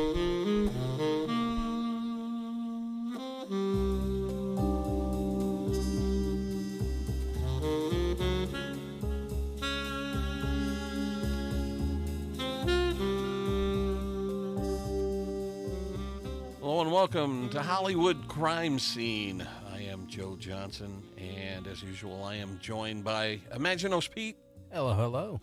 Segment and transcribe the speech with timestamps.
[16.81, 19.45] and welcome to Hollywood Crime Scene.
[19.73, 24.37] I am Joe Johnson, and as usual, I am joined by Imaginos Pete
[24.71, 25.41] Hello, hello.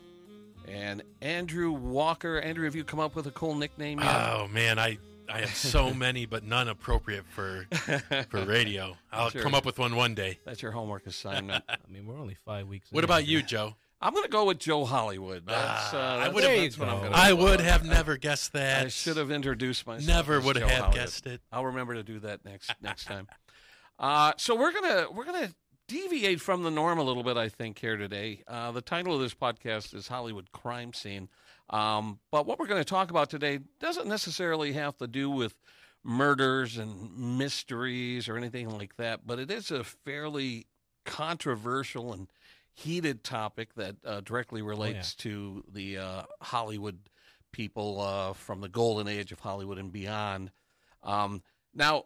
[0.69, 2.39] and Andrew Walker.
[2.39, 4.07] Andrew, have you come up with a cool nickname yet?
[4.15, 4.97] Oh man, I
[5.27, 7.65] I have so many, but none appropriate for
[8.29, 8.95] for radio.
[9.11, 9.41] I'll Sure.
[9.41, 10.37] come up with one one day.
[10.45, 11.63] That's your homework assignment.
[11.69, 12.91] I mean, we're only five weeks.
[12.91, 13.05] What in.
[13.05, 13.75] about you, Joe?
[14.01, 15.47] I'm going to go with Joe Hollywood.
[15.47, 17.15] That's, uh, Ah, I would've- that's what I'm gonna.
[17.15, 18.85] I would have never guessed that.
[18.85, 20.05] I should have introduced myself.
[20.07, 20.95] Never would Joe have Hollywood.
[20.95, 21.41] guessed it.
[21.51, 23.27] I'll remember to do that next next time.
[23.97, 25.49] Uh, so we're gonna we're gonna
[25.87, 28.43] deviate from the norm a little bit, I think, here today.
[28.47, 31.29] Uh, the title of this podcast is Hollywood Crime Scene,
[31.69, 35.55] um, but what we're going to talk about today doesn't necessarily have to do with
[36.03, 40.67] murders and mysteries or anything like that, but it is a fairly
[41.03, 42.27] controversial and
[42.73, 46.99] heated topic that uh, directly relates to the uh, Hollywood
[47.51, 50.51] people uh, from the golden age of Hollywood and beyond.
[51.03, 51.41] Um,
[51.73, 52.05] now,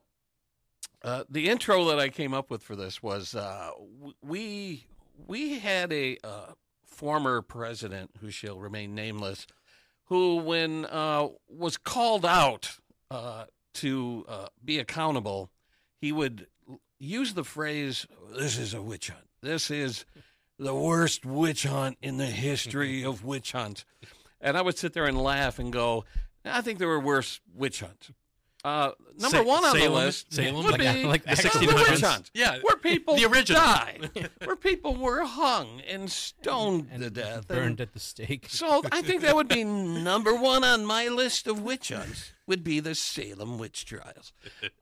[1.03, 3.72] uh, the intro that I came up with for this was uh,
[4.22, 4.86] we
[5.28, 6.53] we had a uh,
[6.86, 9.47] former president who shall remain nameless,
[10.05, 12.72] who when uh, was called out
[13.09, 14.25] uh, to
[14.64, 15.50] be accountable,
[16.02, 16.47] he would
[17.00, 18.05] use the phrase,
[18.36, 19.27] "This is a witch hunt.
[19.42, 20.05] This is
[20.58, 23.86] the worst witch hunt in the history of witch hunts."
[24.42, 26.03] And I would sit there and laugh and go,
[26.44, 28.11] "I think there were worse witch hunts."
[28.63, 29.79] Uh, number Sa- one on Salem?
[29.81, 30.55] the list Salem?
[30.65, 32.02] would Like- be like the, the witch 1600s?
[32.05, 33.61] hunt, Yeah, where people the original.
[33.61, 38.47] died, where people were hung and stoned And to death, burned And at the stake.
[38.49, 39.63] so I think that would be
[40.03, 42.33] number one on my list of witch hunts.
[42.47, 44.33] Would be the Salem witch trials,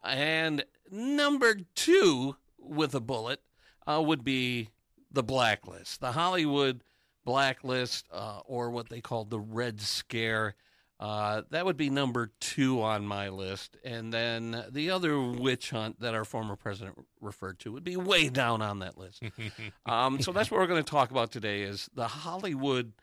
[0.04, 3.42] and number two with a bullet
[3.86, 4.70] uh, would be
[5.12, 6.82] the blacklist, the Hollywood
[7.26, 10.56] blacklist, uh, or what they called the Red Scare.
[11.00, 13.78] Uh, that would be number two on my list.
[13.84, 18.30] And then the other witch hunt that our former president referred to would be way
[18.30, 19.22] down on that list.
[19.86, 22.94] um, so that's what we're going to talk about today is the Hollywood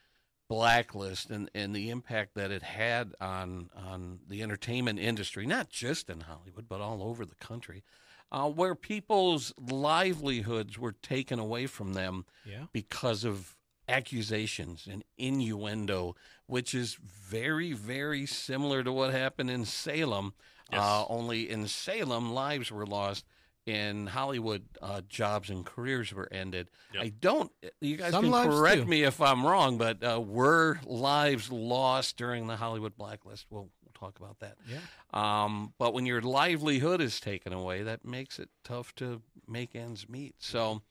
[0.47, 6.09] blacklist and, and the impact that it had on on the entertainment industry, not just
[6.09, 7.83] in Hollywood, but all over the country,
[8.31, 12.65] uh, where people's livelihoods were taken away from them Yeah.
[12.73, 13.54] because of
[13.87, 16.15] accusations and innuendo,
[16.47, 20.33] which is very, very similar to what happened in Salem.
[20.71, 20.81] Yes.
[20.81, 23.25] Uh, only in Salem, lives were lost.
[23.65, 26.69] In Hollywood, uh, jobs and careers were ended.
[26.93, 27.03] Yep.
[27.03, 27.51] I don't.
[27.81, 28.87] You guys Some can correct too.
[28.87, 33.47] me if I'm wrong, but uh, were lives lost during the Hollywood blacklist?
[33.49, 34.57] We'll, we'll talk about that.
[34.69, 34.81] Yeah.
[35.15, 40.07] Um, but when your livelihood is taken away, that makes it tough to make ends
[40.07, 40.35] meet.
[40.37, 40.83] So,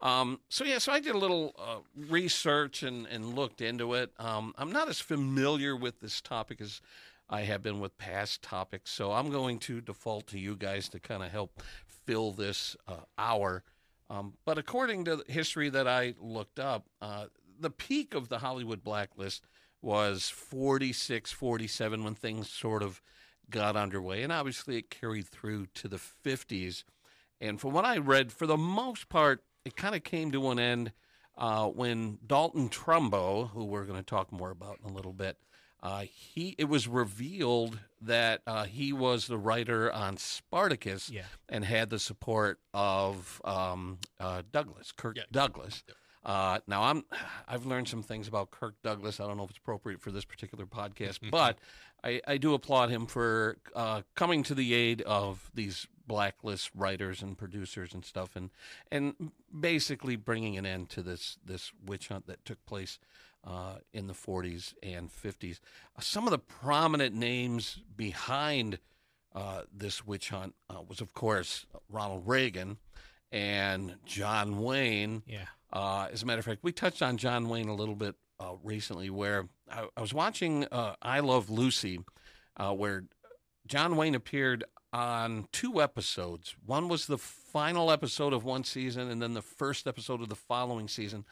[0.00, 1.78] um, so yeah, so I did a little uh,
[2.08, 4.12] research and, and looked into it.
[4.18, 6.80] Um, I'm not as familiar with this topic as
[7.28, 11.00] I have been with past topics, so I'm going to default to you guys to
[11.00, 13.64] kind of help fill this uh, hour.
[14.08, 17.26] Um, but according to the history that I looked up, uh,
[17.58, 19.44] the peak of the Hollywood blacklist
[19.82, 23.00] was 46, 47 when things sort of
[23.50, 24.22] got underway.
[24.22, 26.84] And obviously it carried through to the 50s.
[27.40, 30.58] And from what I read, for the most part, it kind of came to an
[30.58, 30.92] end
[31.36, 35.36] uh, when Dalton Trumbo, who we're going to talk more about in a little bit,
[35.82, 41.22] uh, he it was revealed that uh, he was the writer on Spartacus Yeah.
[41.48, 45.24] and had the support of um, uh, Douglas, Kirk Yeah.
[45.30, 45.82] Douglas.
[46.24, 47.04] Uh, now I'm
[47.46, 49.20] I've learned some things about Kirk Douglas.
[49.20, 51.58] I don't know if it's appropriate for this particular podcast, but
[52.04, 57.22] I, I do applaud him for uh, coming to the aid of these blacklist writers
[57.22, 58.50] and producers and stuff, and
[58.90, 62.98] and basically bringing an end to this this witch hunt that took place
[63.44, 65.60] uh, in the 40s and 50s.
[65.96, 68.78] Uh, some of the prominent names behind
[69.34, 72.78] uh, this witch hunt uh, was, of course, Ronald Reagan
[73.30, 75.22] and John Wayne.
[75.26, 75.44] Yeah.
[75.72, 78.54] Uh, as a matter of fact, we touched on John Wayne a little bit uh,
[78.62, 82.00] recently, where I, I was watching uh, I Love Lucy,
[82.56, 83.04] uh, where
[83.66, 86.56] John Wayne appeared on two episodes.
[86.64, 90.34] One was the final episode of one season, and then the first episode of the
[90.34, 91.24] following season,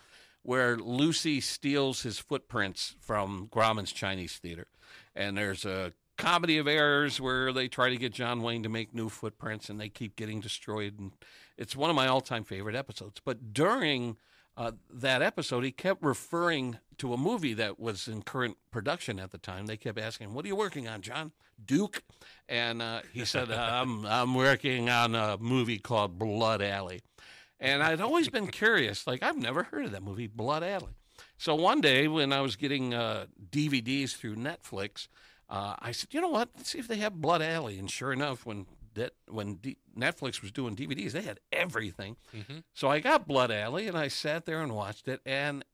[0.43, 4.67] where Lucy steals his footprints from Grauman's Chinese Theater.
[5.15, 8.95] And there's a comedy of errors where they try to get John Wayne to make
[8.95, 10.99] new footprints, and they keep getting destroyed.
[10.99, 11.12] And
[11.56, 13.21] it's one of my all-time favorite episodes.
[13.25, 14.17] But during
[14.56, 19.31] uh, that episode, he kept referring to a movie that was in current production at
[19.31, 19.67] the time.
[19.67, 21.32] They kept asking, "What are you working on, John
[21.64, 22.02] Duke?"
[22.49, 27.00] And uh, he said, "I'm I'm working on a movie called Blood Alley."
[27.61, 30.93] And I'd always been curious, like I've never heard of that movie, Blood Alley.
[31.38, 35.08] So one day when I was getting uh, DVDs through Netflix,
[35.49, 36.50] uh, I said, "You know what?
[36.56, 40.41] Let's see if they have Blood Alley." And sure enough, when that when D- Netflix
[40.43, 42.17] was doing DVDs, they had everything.
[42.32, 42.62] Mhm.
[42.75, 45.64] So I got Blood Alley and I sat there and watched it, and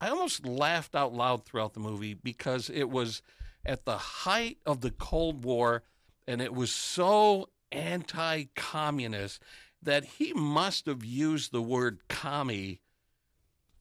[0.00, 3.22] I almost laughed out loud throughout the movie because it was
[3.66, 5.82] at the height of the Cold War,
[6.26, 9.42] and it was so anti-communist
[9.82, 12.80] that he must have used the word commie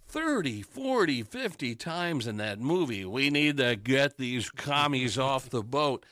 [0.07, 3.05] 30, 40, 50 times in that movie.
[3.05, 6.05] We need to get these commies off the boat.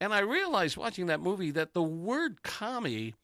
[0.00, 3.14] And I realized watching that movie that the word commie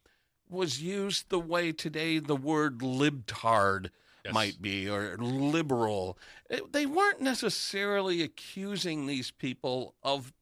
[0.49, 3.91] was used the way today the word libtard
[4.25, 4.33] Yes.
[4.35, 6.19] might be or liberal.
[6.49, 10.33] Eh, they weren't necessarily accusing these people of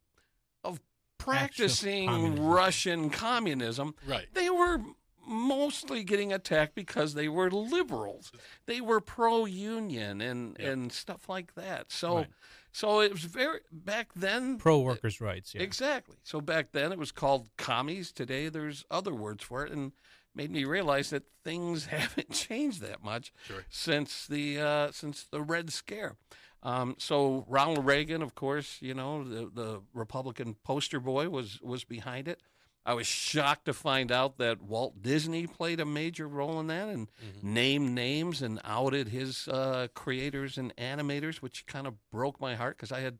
[0.62, 0.80] of
[1.18, 2.46] practicing communism.
[2.46, 3.94] Russian communism.
[4.06, 4.26] Right.
[4.32, 4.78] They were
[5.26, 8.32] mostly getting attacked because they were liberals.
[8.66, 10.68] They were pro union and Yep.
[10.72, 11.90] and stuff like that.
[11.92, 12.28] So Right.
[12.72, 15.54] so it was very back then Pro workers' rights.
[15.54, 15.62] Yeah.
[15.62, 16.16] Exactly.
[16.22, 18.12] So back then it was called commies.
[18.12, 19.92] Today there's other words for it, and
[20.34, 23.64] made me realize that things haven't changed that much Sure.
[23.68, 26.16] since the uh, since the Red Scare.
[26.64, 31.84] Um, so Ronald Reagan, of course, you know the the Republican poster boy was was
[31.84, 32.40] behind it.
[32.84, 36.88] I was shocked to find out that Walt Disney played a major role in that
[36.88, 37.08] and
[37.40, 42.76] named names and outed his uh, creators and animators, which kind of broke my heart
[42.76, 43.18] because I had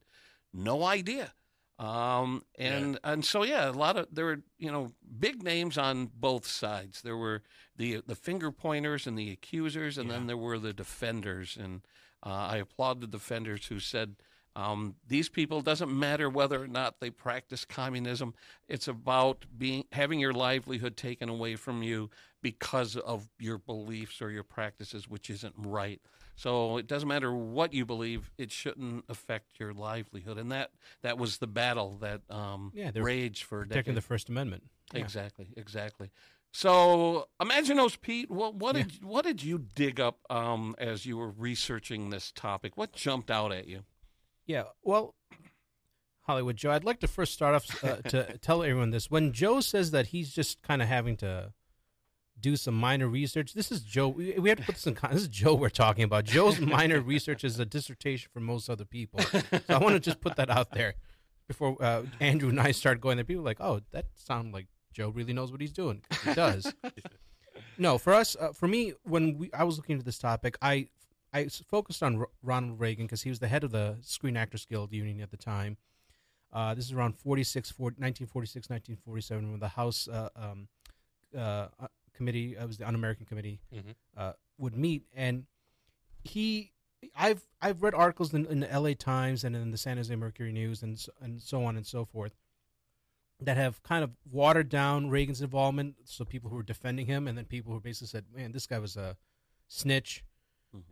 [0.52, 1.32] no idea.
[1.82, 6.10] Um, and and so yeah, a lot of there were you know big names on
[6.14, 7.02] both sides.
[7.02, 7.42] There were
[7.76, 11.58] the the finger pointers and the accusers, and then there were the defenders.
[11.60, 11.80] And
[12.24, 14.14] uh, I applaud the defenders who said
[14.54, 18.34] um, these people doesn't matter whether or not they practice communism.
[18.68, 22.10] It's about being having your livelihood taken away from you
[22.42, 26.00] because of your beliefs or your practices, which isn't right.
[26.34, 30.38] So it doesn't matter what you believe; it shouldn't affect your livelihood.
[30.38, 30.70] And that
[31.02, 34.00] that was the battle that um, Yeah, raged for Protecting the.
[34.00, 34.64] First Amendment.
[34.92, 35.00] Yeah.
[35.00, 36.10] Exactly, exactly.
[36.52, 38.30] So imagine those, Pete.
[38.30, 42.76] What what did what did you dig up um, as you were researching this topic?
[42.76, 43.84] What jumped out at you?
[44.46, 44.64] Yeah.
[44.82, 45.14] Well,
[46.22, 49.10] Hollywood Joe, I'd like to first start off uh, to tell everyone this.
[49.10, 51.52] When Joe says that he's just kind of having to
[52.40, 54.08] do some minor research, this is Joe.
[54.08, 56.24] We, we have to put this in con- This is Joe we're talking about.
[56.24, 59.20] Joe's minor research is a dissertation for most other people.
[59.20, 60.94] So I want to just put that out there
[61.46, 63.24] before uh, Andrew and I start going there.
[63.24, 66.02] People are like, oh, that sounds like Joe really knows what he's doing.
[66.24, 66.72] He does.
[67.78, 70.88] no, for us, uh, for me, when we, I was looking into this topic, I
[71.32, 74.66] I focused on R- Ronald Reagan because he was the head of the Screen Actors
[74.66, 75.78] Guild Union at the time.
[76.52, 80.68] Uh, this is around 46, 40, 1946, 1947, when the House uh, um,
[81.34, 83.94] uh, uh, committee, uh, it was the Un-American Committee, Mhm.
[84.16, 85.46] uh, would meet, and
[86.24, 86.72] he,
[87.16, 88.94] I've I've read articles in, in the L.A.
[88.94, 92.04] Times and in the San Jose Mercury News and so, and so on and so
[92.04, 92.36] forth
[93.40, 95.96] that have kind of watered down Reagan's involvement.
[96.04, 98.78] So people who were defending him, and then people who basically said, "Man, this guy
[98.78, 99.16] was a
[99.66, 100.22] snitch."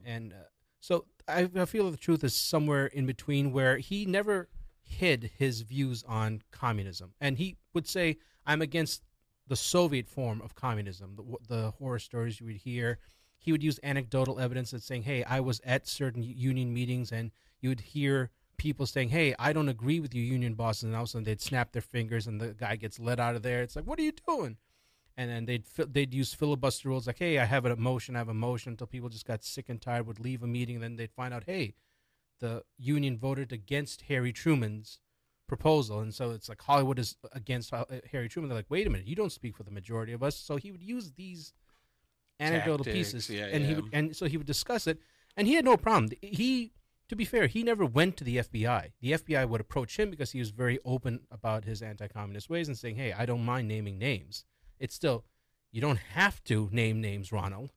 [0.04, 0.36] And uh,
[0.80, 4.48] so I, I feel the truth is somewhere in between where he never
[4.82, 7.14] hid his views on communism.
[7.20, 9.02] And he would say, I'm against
[9.50, 13.00] the Soviet form of communism, the, the horror stories you would hear.
[13.36, 17.32] He would use anecdotal evidence that's saying, hey, I was at certain union meetings, and
[17.60, 20.84] you would hear people saying, hey, I don't agree with you, union bosses.
[20.84, 23.34] And all of a sudden they'd snap their fingers and the guy gets let out
[23.34, 23.62] of there.
[23.62, 24.56] It's like, what are you doing?
[25.16, 28.30] and then they'd they'd use filibuster rules like, hey, I have a motion, I have
[28.30, 30.96] a motion, until people just got sick and tired, would leave a meeting, and then
[30.96, 31.74] they'd find out, hey,
[32.38, 35.00] the union voted against Harry Truman's
[35.50, 38.48] proposal, and so it's like Hollywood is against uh, Harry Truman.
[38.48, 40.36] They're like, wait a minute, you don't speak for the majority of us.
[40.36, 41.52] So he would use these
[42.38, 44.98] anecdotal Tactics, pieces, yeah, and he would and so he would discuss it,
[45.36, 46.12] and he had no problem.
[46.22, 46.72] He
[47.08, 48.92] to be fair, he never went to the FBI.
[49.00, 52.78] The FBI would approach him because he was very open about his anti-communist ways and
[52.78, 54.44] saying, "Hey, I don't mind naming names.
[54.78, 55.24] It's still,
[55.72, 57.72] you don't have to name names, Ronald.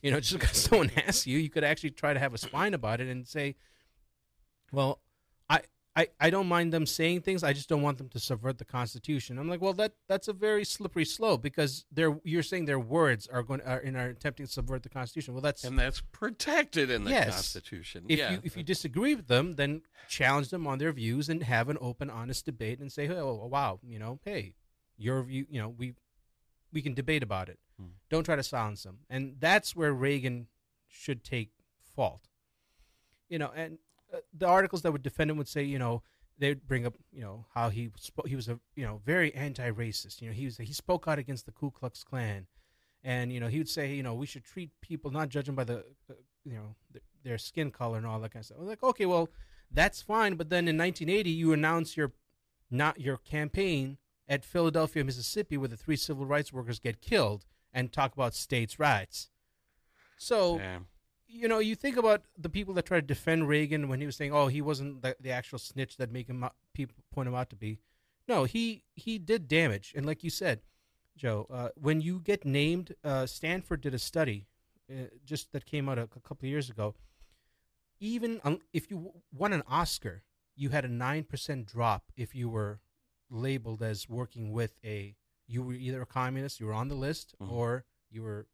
[0.00, 2.72] You know, just because someone asks you, you could actually try to have a spine
[2.72, 3.56] about it and say,
[4.72, 5.00] well,
[5.96, 7.42] I, I, don't mind them saying things.
[7.42, 9.38] I just don't want them to subvert the Constitution.
[9.38, 13.26] I'm like, well, that that's a very slippery slope because they're you're saying their words
[13.26, 15.34] are going are in are attempting to subvert the Constitution.
[15.34, 17.34] Well, that's And that's protected in the Yes.
[17.34, 18.04] Constitution.
[18.08, 18.32] if yeah.
[18.32, 21.78] you if you disagree with them, then challenge them on their views and have an
[21.80, 24.54] open, honest debate and say, oh wow, you know, hey,
[24.96, 25.94] your view, you know, we
[26.72, 27.58] we can debate about it.
[27.80, 27.88] Hmm.
[28.08, 30.46] Don't try to silence them, and that's where Reagan
[30.86, 31.50] should take
[31.96, 32.28] fault.
[33.28, 33.78] You know, and
[34.36, 36.02] the articles that would defend him would say, you know,
[36.38, 38.26] they'd bring up, you know, how he spoke.
[38.26, 40.20] He was a, you know, very anti-racist.
[40.20, 42.46] You know, he was he spoke out against the Ku Klux Klan,
[43.04, 45.64] and you know, he would say, you know, we should treat people not them by
[45.64, 46.14] the, uh,
[46.44, 48.58] you know, th- their skin color and all that kind of stuff.
[48.58, 49.28] I was like, okay, well,
[49.70, 50.34] that's fine.
[50.34, 52.12] But then in 1980, you announce your
[52.70, 53.98] not your campaign
[54.28, 58.78] at Philadelphia, Mississippi, where the three civil rights workers get killed, and talk about states'
[58.78, 59.30] rights.
[60.16, 60.58] So.
[61.30, 64.16] You know, you think about the people that tried to defend Reagan when he was
[64.16, 67.34] saying, "Oh, he wasn't the, the actual snitch that make him out, people point him
[67.34, 67.78] out to be."
[68.28, 70.60] No, he he did damage, and like you said,
[71.16, 74.46] Joe, uh, when you get named, uh, Stanford did a study
[74.90, 76.94] uh, just that came out a, a couple of years ago.
[77.98, 80.22] Even um, if you won an Oscar,
[80.56, 82.80] you had a nine percent drop if you were
[83.28, 85.14] labeled as working with a
[85.46, 87.50] you were either a communist, you were on the list, Mhm.
[87.50, 88.46] or you were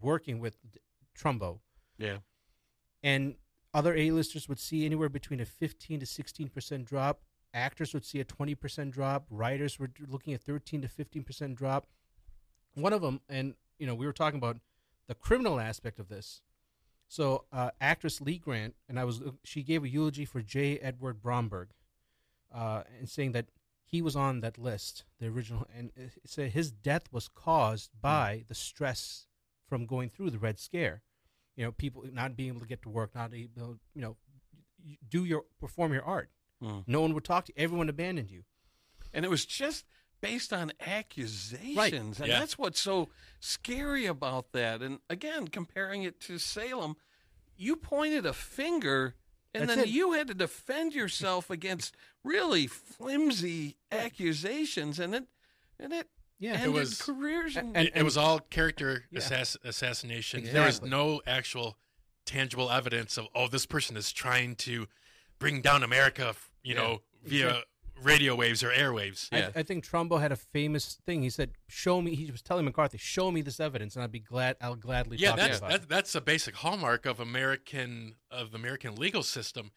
[0.00, 0.58] working with
[1.18, 1.60] Trumbo
[2.02, 2.18] Yeah.
[3.02, 3.36] and
[3.74, 7.22] other A-listers would see anywhere between a 15 to 16 percent drop.
[7.54, 9.26] Actors would see a 20 percent drop.
[9.30, 11.86] Writers were looking at 13 to 15 percent drop.
[12.74, 14.58] One of them, and you know, we were talking about
[15.08, 16.42] the criminal aspect of this.
[17.08, 20.78] So, uh, actress Lee Grant, and I was, she gave a eulogy for J.
[20.78, 21.68] Edward Bromberg,
[22.54, 23.46] uh, and saying that
[23.84, 28.44] he was on that list, the original, and it said his death was caused by
[28.48, 29.26] the stress
[29.66, 31.02] from going through the Red Scare
[31.56, 34.16] you know people not being able to get to work not able you know
[35.08, 36.30] do your perform your art
[36.62, 36.84] Mm.
[36.86, 38.44] no one would talk to you everyone abandoned you
[39.12, 39.84] And it was just
[40.20, 42.20] based on accusations.
[42.20, 42.38] And Yeah.
[42.38, 43.08] that's what's so
[43.40, 44.80] scary about that.
[44.80, 46.96] And again, comparing it to Salem,
[47.56, 49.16] you pointed a finger
[49.52, 49.90] and That's then it.
[49.90, 55.26] you had to defend yourself against really flimsy accusations and it
[55.80, 56.08] and it
[56.42, 59.20] yeah ended was- careers and, and- it, it was all character Yeah.
[59.20, 60.44] assass- assassination.
[60.44, 61.78] There was no actual
[62.26, 64.86] tangible evidence of oh this person is trying to
[65.38, 66.80] bring down America, you Yeah.
[66.80, 67.66] know, via Exact-
[68.00, 69.28] radio waves or airwaves.
[69.32, 69.50] I, Yeah.
[69.54, 71.22] I think Trumbo had a famous thing.
[71.22, 74.18] He said, "Show me." He was telling McCarthy, "Show me this evidence, and I'd be
[74.20, 74.56] glad.
[74.60, 78.50] I'll gladly Yeah, talk that's about that's, it." that's a basic hallmark of American of
[78.50, 79.70] the American legal system.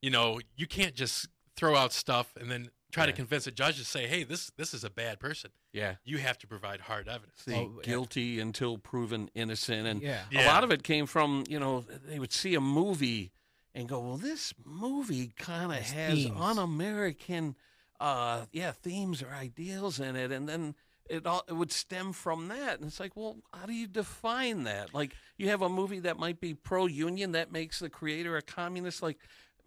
[0.00, 3.76] You know, you can't just throw out stuff and then try to convince a judge
[3.78, 7.08] to say, "Hey, this this is a bad person." yeah, You have to provide hard
[7.08, 7.44] evidence.
[7.44, 7.82] the Oh, yeah.
[7.82, 10.24] guilty until proven innocent and Yeah.
[10.30, 10.46] a Yeah.
[10.46, 13.32] lot of it came from you know they would see a movie
[13.74, 16.36] and go well this movie kind of Has has themes.
[16.36, 17.54] un-american
[18.00, 20.74] uh yeah themes or ideals in it and then
[21.10, 24.64] it all it would stem from that and it's like well how do you define
[24.64, 28.42] that like you have a movie that might be pro-union that makes the creator a
[28.42, 29.18] communist like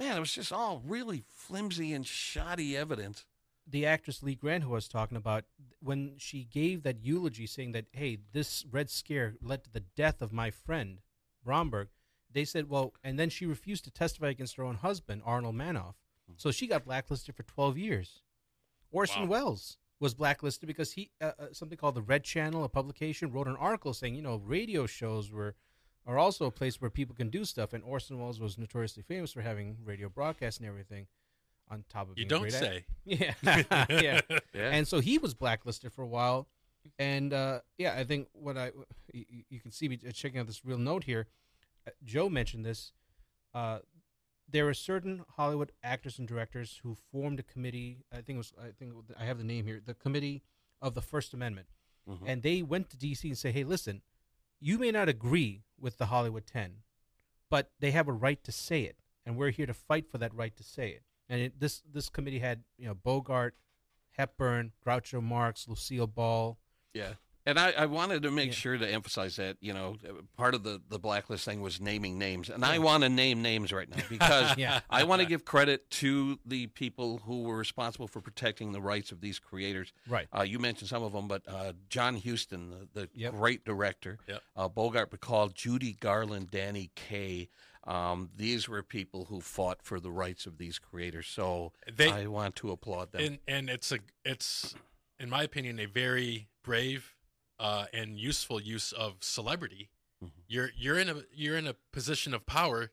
[0.01, 3.25] man it was just all really flimsy and shoddy evidence
[3.67, 5.45] the actress Lee Grant, who I was talking about,
[5.81, 10.21] when she gave that eulogy saying that, hey, this Red Scare led to the death
[10.21, 10.99] of my friend,
[11.43, 11.89] Bromberg,
[12.31, 15.95] they said, well, and then she refused to testify against her own husband, Arnold Manoff.
[16.37, 18.21] So she got blacklisted for 12 years.
[18.89, 19.27] Orson Wow.
[19.29, 23.47] Welles was blacklisted because he, uh, uh, something called the Red Channel, a publication, wrote
[23.47, 25.55] an article saying, you know, radio shows were
[26.11, 27.73] are also a place where people can do stuff.
[27.73, 31.07] And Orson Welles was notoriously famous for having radio broadcasts and everything
[31.69, 32.85] on top of You being don't great say.
[33.05, 33.33] yeah,
[33.89, 34.21] yeah.
[34.53, 36.47] yeah And so he was blacklisted for a while,
[36.99, 38.71] and uh, yeah, I think what I
[39.13, 41.27] you, you can see me checking out this real note here.
[41.87, 42.91] uh, Joe mentioned this.
[43.53, 43.79] Uh,
[44.49, 47.99] there are certain Hollywood actors and directors who formed a committee.
[48.11, 48.53] I think it was.
[48.61, 49.79] I think I have the name here.
[49.85, 50.43] The Committee
[50.81, 51.67] of the First Amendment,
[52.09, 52.23] Mhm.
[52.25, 53.29] and they went to D.C.
[53.29, 54.01] and say, "Hey, listen,
[54.61, 56.75] you may not agree with the Hollywood Ten,
[57.49, 60.33] but they have a right to say it, and we're here to fight for that
[60.33, 63.55] right to say it." And it, this this committee had you know Bogart,
[64.11, 66.57] Hepburn, Groucho Marx, Lucille Ball.
[66.93, 67.13] Yeah.
[67.45, 68.53] And I, I wanted to make Yeah.
[68.53, 69.97] sure to emphasize that, you know,
[70.37, 72.49] part of the, the blacklist thing was naming names.
[72.49, 74.81] And I want to name names right now because Yeah.
[74.89, 79.11] I want to give credit to the people who were responsible for protecting the rights
[79.11, 79.91] of these creators.
[80.07, 80.27] Right.
[80.37, 83.33] Uh, you mentioned some of them, but uh, John Huston, the, the Yep.
[83.33, 84.41] great director, Yep.
[84.55, 87.49] uh, Bogart Bacall, Judy Garland, Danny Kaye.
[87.85, 91.25] Um, these were people who fought for the rights of these creators.
[91.27, 93.21] So They I want to applaud them.
[93.23, 94.75] and and it's a it's
[95.19, 97.15] in my opinion a very brave
[97.61, 99.89] uh, and useful use of celebrity.
[100.23, 100.31] Mhm.
[100.47, 102.91] You're you're in a you're in a position of power.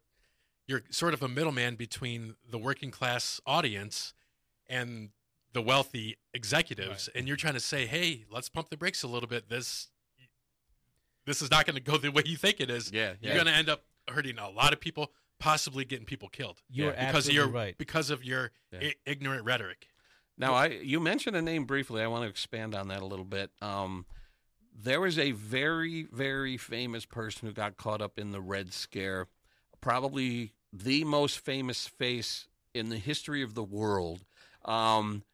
[0.66, 4.12] You're sort of a middleman between the working class audience
[4.68, 5.10] and
[5.54, 9.28] the wealthy executives, and you're trying to say, "Hey, let's pump the brakes a little
[9.28, 9.48] bit.
[9.48, 9.88] This
[11.24, 12.90] this is not going to go the way you think it is.
[12.92, 16.62] yeah, You're going to end up hurting a lot of people, possibly getting people killed
[16.70, 17.78] You're Yeah, because of absolutely your right.
[17.78, 18.78] because of your Yeah.
[18.82, 19.88] I- ignorant rhetoric."
[20.36, 22.02] Now, I you mentioned a name briefly.
[22.02, 23.50] I want to expand on that a little bit.
[23.62, 24.06] Um,
[24.80, 29.26] there was a very, very famous person who got caught up in the Red Scare,
[29.80, 34.24] probably the most famous face in the history of the world.
[34.64, 35.24] Um,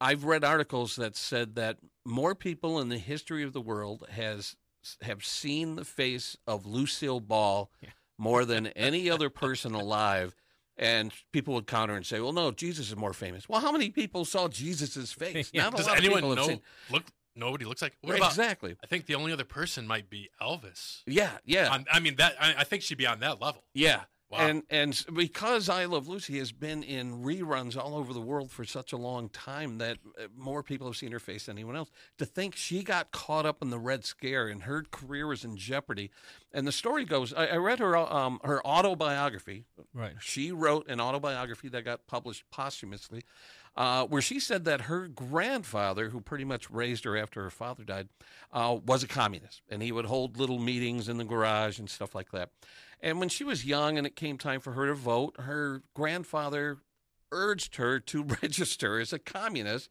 [0.00, 4.56] I've read articles that said that more people in the history of the world has
[5.02, 7.90] have seen the face of Lucille Ball Yeah.
[8.16, 10.34] more than any other person alive.
[10.80, 13.90] And people would counter and say, "Well, no, Jesus is more famous." Well, how many
[13.90, 15.50] people saw Jesus' face?
[15.52, 15.64] Yeah.
[15.64, 16.46] Not a Does lot of anyone people know?
[16.46, 17.02] seen- Look,
[17.38, 17.96] nobody looks like.
[18.02, 18.30] What about?
[18.30, 18.76] exactly?
[18.82, 21.02] I think the only other person might be Elvis.
[21.06, 21.70] Yeah, yeah.
[21.70, 22.34] On, I mean that.
[22.40, 23.64] I, I think she'd be on that level.
[23.74, 24.02] Yeah.
[24.30, 24.38] Wow.
[24.40, 28.62] And and because I Love Lucy has been in reruns all over the world for
[28.62, 31.90] such a long time that uh, more people have seen her face than anyone else.
[32.18, 35.56] To think she got caught up in the Red Scare and her career was in
[35.56, 36.10] jeopardy.
[36.52, 39.64] And the story goes, I, I read her um, her autobiography.
[39.94, 40.12] Right.
[40.20, 43.22] She wrote an autobiography that got published posthumously,
[43.78, 47.84] uh, where she said that her grandfather, who pretty much raised her after her father
[47.84, 48.08] died,
[48.52, 52.12] uh, was a communist, and he would hold little meetings in the garage and stuff
[52.14, 52.50] like that.
[53.00, 56.78] And when she was young and it came time for her to vote, her grandfather
[57.30, 59.88] urged her to register as a communist.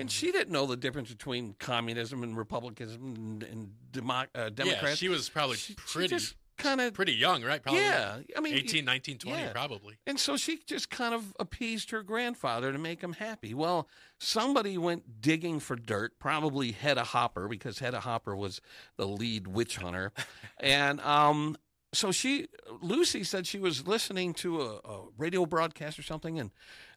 [0.00, 4.82] And she didn't know the difference between communism and republicanism and, and demo, uh, Democrats.
[4.82, 7.62] Yeah, she was probably She- she pretty just kind of, pretty young, right?
[7.62, 8.18] Probably yeah.
[8.36, 9.52] I mean, 18, 19, 20 yeah.
[9.52, 9.98] probably.
[10.06, 13.54] and so she just kind of appeased her grandfather to make him happy.
[13.54, 18.60] Well, somebody went digging for dirt, probably Hedda Hopper, because Hedda Hopper was
[18.96, 20.12] the lead witch hunter.
[20.60, 21.56] and um,
[21.92, 22.48] so she,
[22.80, 26.50] Lucy said she was listening to a, a radio broadcast or something, and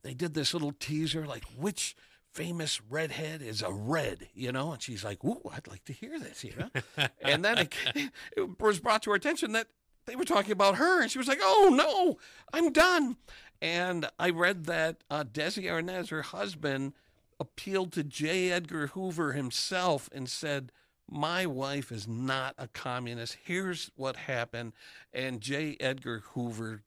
[0.04, 1.96] they did this little teaser like, which
[2.34, 4.72] famous redhead is a red, you know?
[4.72, 7.08] And she's like, ooh, I'd like to hear this, you know?
[7.22, 7.74] and then it,
[8.38, 9.68] it was brought to her attention that
[10.10, 12.18] they were talking about her, and she was like, "Oh no,
[12.52, 13.18] I'm done."
[13.62, 16.94] And I read that uh, Desi Arnaz, her husband,
[17.40, 18.52] appealed to J.
[18.52, 20.72] Edgar Hoover himself and said,
[21.08, 23.38] "My wife is not a communist.
[23.44, 24.74] Here's what happened."
[25.14, 25.78] And J.
[25.80, 26.82] Edgar Hoover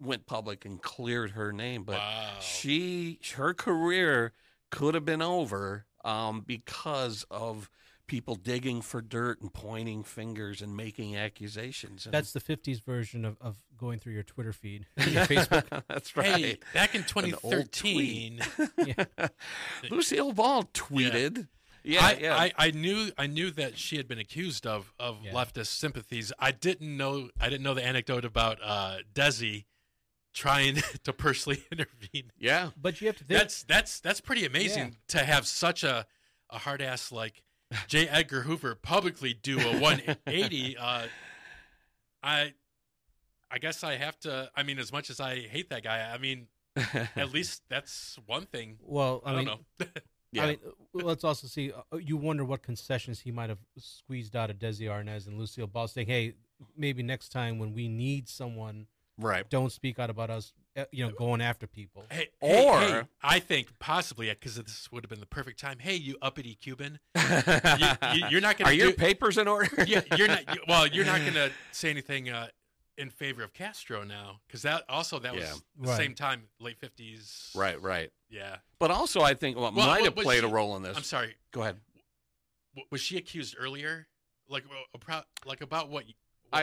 [0.00, 2.30] went public and cleared her name, but wow.
[2.40, 4.32] she her career
[4.70, 7.70] could have been over um, because of
[8.06, 12.04] people digging for dirt and pointing fingers and making accusations.
[12.06, 15.82] And That's the '50s version of, of going through your Twitter feed, your Facebook.
[15.88, 16.26] That's right.
[16.26, 18.40] Hey, back in An old 2013,
[19.90, 21.48] Lucille Ball tweeted.
[21.82, 22.36] Yeah, I, yeah.
[22.36, 25.32] I, I knew I knew that she had been accused of of Yeah.
[25.32, 26.32] leftist sympathies.
[26.38, 29.64] I didn't know I didn't know the anecdote about uh, Desi
[30.36, 32.30] trying to personally intervene.
[32.38, 32.70] yeah.
[32.80, 33.40] But you have to think.
[33.40, 35.18] That's that's that's pretty amazing Yeah.
[35.20, 36.06] to have such a
[36.50, 37.42] a hard ass like
[37.88, 38.06] J.
[38.10, 40.76] Edgar Hoover publicly do a 180.
[40.76, 41.06] uh,
[42.22, 42.52] I
[43.50, 44.50] I guess I have to.
[44.54, 46.46] I mean, as much as I hate that guy, I mean,
[47.16, 48.76] at least that's one thing.
[48.82, 49.86] well, I, I, mean, don't know.
[50.32, 50.42] Yeah.
[50.42, 50.58] I mean,
[50.92, 51.72] let's also see.
[51.92, 55.66] Uh, you wonder what concessions he might have squeezed out of Desi Arnaz and Lucille
[55.68, 56.34] Ball, saying, "Hey,
[56.76, 58.86] maybe next time when we need someone,
[59.18, 59.48] right.
[59.50, 60.52] don't speak out about us.
[60.76, 64.90] uh, You know, going after people." Hey, Or- hey, hey, I think possibly because this
[64.92, 65.78] would have been the perfect time.
[65.78, 67.22] Hey, you uppity Cuban, you,
[68.30, 69.68] you, are not going Are to your papers in order?
[69.86, 70.54] yeah, you're not.
[70.54, 72.48] You, well, you're not going to say anything uh,
[72.98, 75.96] in favor of Castro now because that also that was the Right.
[75.96, 77.50] same time, late fifties.
[77.54, 78.10] right, right.
[78.28, 78.56] Yeah.
[78.78, 80.96] But also, I think what Well, might have was played a role in this.
[80.96, 81.34] I'm sorry.
[81.52, 81.76] Go ahead.
[82.90, 84.06] Was she accused earlier?
[84.48, 86.04] Like about like about what?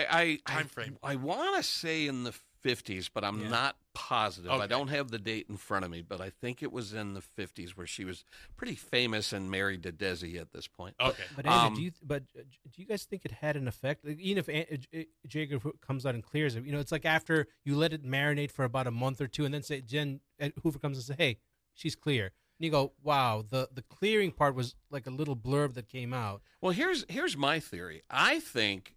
[0.02, 0.98] I I time I, frame?
[1.04, 3.50] I want to say in the 50s, but I'm Yeah.
[3.50, 4.50] not positive.
[4.52, 7.14] I don't have the date in front of me, but I think it was in
[7.14, 8.24] the 50s where she was
[8.56, 10.96] pretty famous and married to Desi at this point.
[11.00, 11.24] Okay.
[11.36, 14.06] But Andrew, Um, do you but do you guys think it had an effect?
[14.06, 16.92] Like, even if An- J- Jager Hoo- comes out and clears it, you know, it's
[16.92, 19.82] like after you let it marinate for about a month or two, and then say
[19.82, 20.22] Jen
[20.64, 21.40] Hoover comes and say, "Hey,
[21.74, 25.74] she's clear," and you go, "Wow, the the clearing part was like a little blurb
[25.74, 28.02] that came out." Well, here's here's my theory.
[28.10, 28.96] I think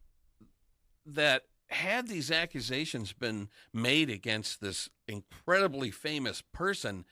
[1.07, 7.05] that had these accusations been made against this incredibly famous person,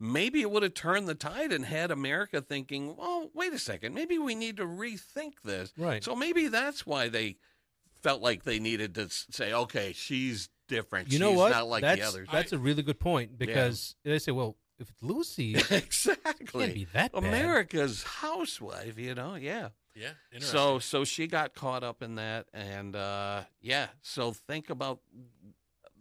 [0.00, 3.94] maybe it would have turned the tide and had America thinking, "Well, wait a second,
[3.94, 6.02] maybe we need to rethink this." Right.
[6.02, 7.36] So maybe that's why they
[8.02, 11.12] felt like they needed to say, "Okay, she's different.
[11.12, 11.50] You know what?
[11.50, 14.88] Not like that's the others." that's a really good point because they say, "Well, if
[14.88, 15.90] it's Lucy, it
[16.46, 19.68] can't be that bad." America's housewife, you know, yeah.
[19.98, 20.10] Yeah.
[20.32, 20.58] Interesting.
[20.58, 23.88] So so she got caught up in that, and uh, yeah.
[24.02, 25.00] So think about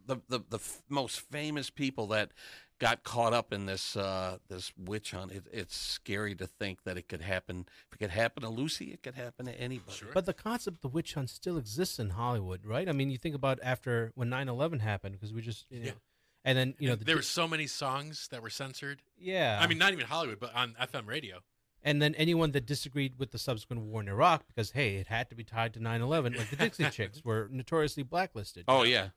[0.06, 2.32] the the the f- most famous people that
[2.80, 5.32] got caught up in this uh, this witch hunt.
[5.32, 7.66] It, it's scary to think that it could happen.
[7.90, 9.98] If it could happen to Lucy, it could happen to anybody.
[9.98, 10.10] Sure.
[10.14, 12.88] But the concept of the witch hunt still exists in Hollywood, right?
[12.88, 15.92] I mean, you think about after when 9/11 happened because we just, you know, Yeah.
[16.46, 19.02] and then you know, the, there were so many songs that were censored.
[19.18, 21.40] yeah, I mean, not even Hollywood, but on FM radio.
[21.84, 25.30] And then anyone that disagreed with the subsequent war in Iraq because hey, it had
[25.30, 28.66] to be tied to 9/11, like the Dixie Chicks were notoriously blacklisted.
[28.68, 29.10] Oh yeah,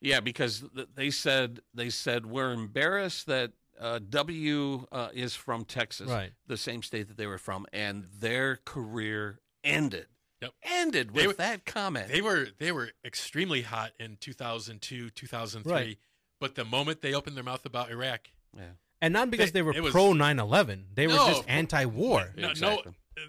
[0.00, 6.08] Yeah, because they said they said we're embarrassed that uh, W uh, is from Texas,
[6.10, 6.32] Right.
[6.48, 10.06] the same state that they were from, and their career ended.
[10.42, 10.52] Yep.
[10.62, 12.08] Ended with were- that comment.
[12.08, 15.98] They were they were extremely hot in 2002, 2003, Right.
[16.40, 18.70] but the moment they opened their mouth about Iraq, yeah.
[19.00, 20.94] And not because They- they, were was- pro 9/11.
[20.94, 22.32] They were just anti-war.
[22.36, 22.92] no, Exactly.
[23.16, 23.22] no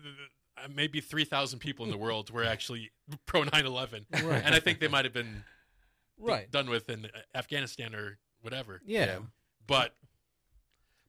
[0.64, 2.92] uh, maybe 3,000 people in the world were actually
[3.26, 4.44] pro 9/11, Right.
[4.44, 5.44] and I think they might have been
[6.18, 6.50] Right.
[6.52, 8.82] done with in Afghanistan or whatever.
[8.86, 9.06] Yeah.
[9.06, 9.20] Yeah.
[9.68, 9.94] But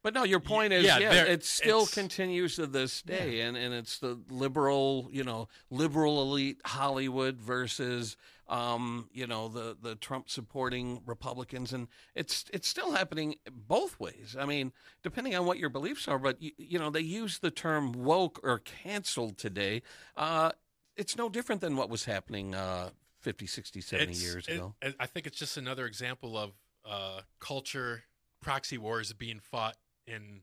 [0.02, 3.74] But no, your point is, Yeah, yeah, it still continues to this day, and, and
[3.74, 8.16] it's the liberal, you know, liberal elite Hollywood versus,
[8.48, 14.36] um, you know, the the Trump supporting Republicans, and it's it's still happening both ways.
[14.38, 17.50] I mean, depending on what your beliefs are, but you, you know, they use the
[17.50, 19.82] term woke or canceled today.
[20.16, 20.52] Uh,
[20.96, 24.74] it's no different than what was happening uh, 50, 60, 70 it's- years it- ago.
[24.98, 26.52] I think it's just another example of
[26.86, 28.04] uh, culture
[28.40, 29.76] proxy wars being fought
[30.11, 30.42] in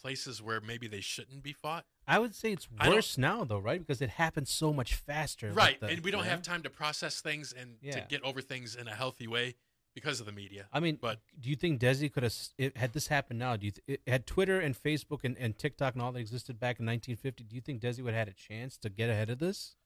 [0.00, 1.84] places where maybe they shouldn't be fought.
[2.06, 3.78] I would say it's worse now, though, right?
[3.78, 5.52] Because it happens so much faster.
[5.52, 6.30] Right, the- and we don't yeah.
[6.30, 9.54] have time to process things and to get over things in a healthy way
[9.94, 10.66] because of the media.
[10.72, 13.56] I mean, But- do you think Desi could have it, had this happened now?
[13.56, 16.58] Do you th- it, had Twitter and Facebook and, and TikTok and all that existed
[16.58, 17.44] back in 1950?
[17.44, 19.76] Do you think Desi would have had a chance to get ahead of this?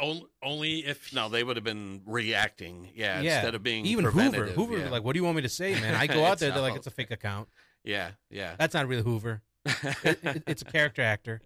[0.00, 3.36] Only, only if No, they would have been reacting, yeah, Yeah.
[3.36, 4.88] instead of being Even Hoover, Hoover yeah.
[4.88, 5.94] like, "What do you want me to say, man?
[5.94, 7.48] I go out there, they're like, it's a fake account.
[7.84, 8.54] Yeah, yeah.
[8.58, 9.42] That's not really Hoover.
[10.04, 11.40] It, it, it's a character actor,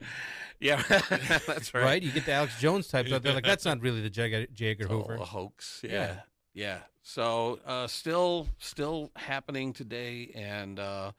[0.58, 1.82] Yeah, that's right.
[1.84, 2.02] right?
[2.02, 4.32] You get the Alex Jones type, they're like, that's not really the J.
[4.32, 4.70] Edgar- J.
[4.70, 5.14] Edgar Hoover.
[5.16, 5.80] a hoax.
[5.84, 6.16] Yeah, Yeah.
[6.54, 6.78] yeah.
[7.02, 11.12] So uh, still, still happening today, and uh,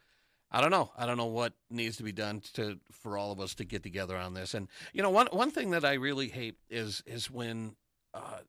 [0.52, 0.92] I don't know.
[0.98, 3.84] I don't know what needs to be done to for all of us to get
[3.84, 4.54] together on this.
[4.56, 7.76] And you know, one one thing that I really hate is is when
[8.14, 8.40] uh,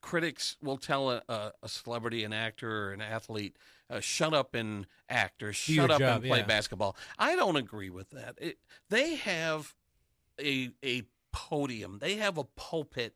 [0.00, 3.56] critics will tell a, a, a celebrity, an actor, or an athlete,
[3.90, 6.46] uh, "Shut up and act," or "Shut up job," and play yeah.
[6.46, 8.36] basketball." I don't agree with that.
[8.38, 8.58] It,
[8.90, 9.74] they have
[10.40, 11.98] a a podium.
[12.00, 13.14] They have a pulpit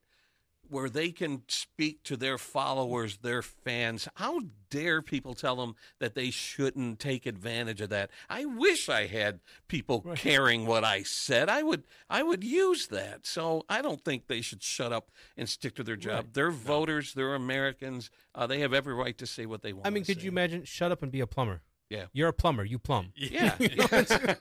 [0.70, 4.08] where they can speak to their followers, their fans.
[4.14, 8.10] How dare people tell them that they shouldn't take advantage of that?
[8.28, 10.16] I wish I had people Right.
[10.16, 11.48] caring what I said.
[11.48, 13.26] I would I would use that.
[13.26, 16.24] So I don't think they should shut up and stick to their job.
[16.26, 16.34] Right.
[16.34, 18.10] They're voters, they're Americans.
[18.34, 19.86] Uh, they have every right to say what they want.
[19.86, 20.24] I mean, could say.
[20.24, 20.64] you imagine?
[20.64, 21.62] Shut up and be a plumber.
[21.88, 22.04] Yeah.
[22.12, 22.64] You're a plumber.
[22.64, 23.12] You plumb.
[23.16, 23.56] Yeah.
[23.58, 24.36] you know, yeah.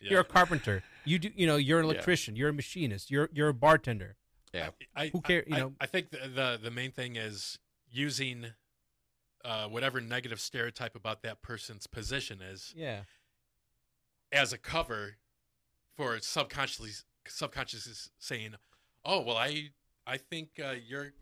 [0.00, 0.82] You're a carpenter.
[1.04, 1.30] You do.
[1.36, 1.92] You know, you're an Yeah.
[1.92, 2.36] electrician.
[2.36, 3.10] You're a machinist.
[3.10, 4.16] You're you're a bartender.
[4.52, 4.70] Yeah.
[4.94, 5.72] I, Who care- you I, know?
[5.80, 7.58] I think the, the the main thing is
[7.90, 8.46] using
[9.44, 13.02] uh, whatever negative stereotype about that person's position is Yeah.
[14.32, 15.16] as a cover
[15.96, 16.90] for subconsciously
[17.28, 18.54] subconsciously saying,
[19.04, 19.70] "Oh, well, I
[20.06, 21.12] I think uh, you're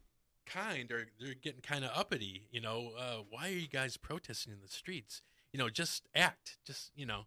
[0.47, 2.49] kind or you're getting kind of uppity.
[2.51, 5.23] You know, uh, why are you guys protesting in the streets?
[5.53, 6.59] You know, just act.
[6.67, 7.27] Just you know."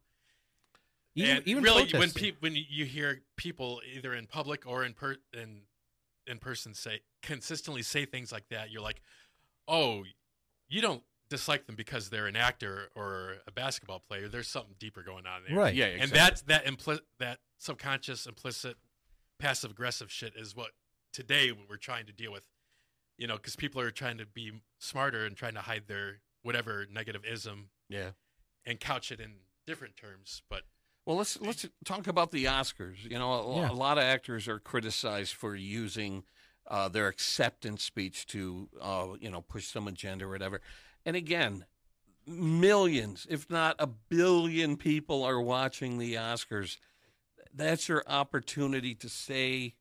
[1.16, 2.22] Even and even really, when protesting.
[2.24, 5.62] peop when you hear people either in public or in per in
[6.28, 9.02] in person say consistently say things like that, you're like,
[9.68, 10.04] oh,
[10.70, 14.28] you don't dislike them because they're an actor or a basketball player.
[14.28, 15.74] There's something deeper going on there, right.
[15.74, 16.04] Yeah, exactly.
[16.04, 18.78] And that's that impli- that subconscious, implicit,
[19.40, 20.72] passive aggressive shit is what
[21.14, 22.46] today we're trying to deal with.
[23.18, 26.86] You know, because people are trying to be smarter and trying to hide their whatever
[26.92, 28.12] negative ism yeah.
[28.64, 29.32] and couch it in
[29.66, 30.44] different terms.
[30.50, 30.62] But
[31.08, 33.10] Well, let's let's talk about the Oscars.
[33.10, 33.72] You know, a, Yeah.
[33.72, 36.26] a lot of actors are criticized for using
[36.68, 40.60] uh, their acceptance speech to, uh, you know, push some agenda or whatever.
[41.06, 41.64] And again,
[42.26, 46.78] millions, if not a billion, people are watching the Oscars.
[47.54, 49.76] That's your opportunity to say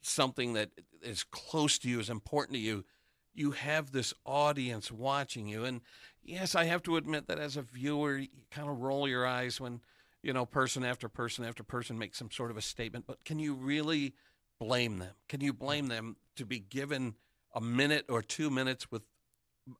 [0.00, 2.84] something that is close to you, is important to you.
[3.32, 5.80] You have this audience watching you, and
[6.24, 9.60] yes, I have to admit that as a viewer, you kind of roll your eyes
[9.60, 9.80] when
[10.22, 13.38] you know, person after person after person makes some sort of a statement, but can
[13.38, 14.14] you really
[14.60, 15.14] blame them?
[15.28, 17.14] Can you blame them to be given
[17.54, 19.02] a minute or two minutes with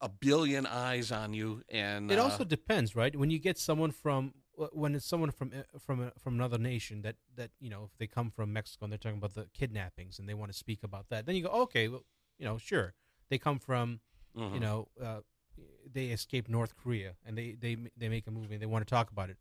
[0.01, 1.63] a billion eyes on you?
[1.69, 3.15] And It uh, also depends, right?
[3.15, 4.35] When you get someone from
[4.73, 8.07] when it's someone from uh, from from another nation that that you know if they
[8.07, 11.09] come from Mexico and they're talking about the kidnappings and they want to speak about
[11.09, 12.05] that, then you go, okay, well,
[12.39, 12.95] you know, sure,
[13.31, 14.01] they come from
[14.37, 14.55] mhm.
[14.55, 15.21] you know uh,
[15.91, 18.91] they escaped North Korea and they they they make a movie and they want to
[18.91, 19.39] talk about it.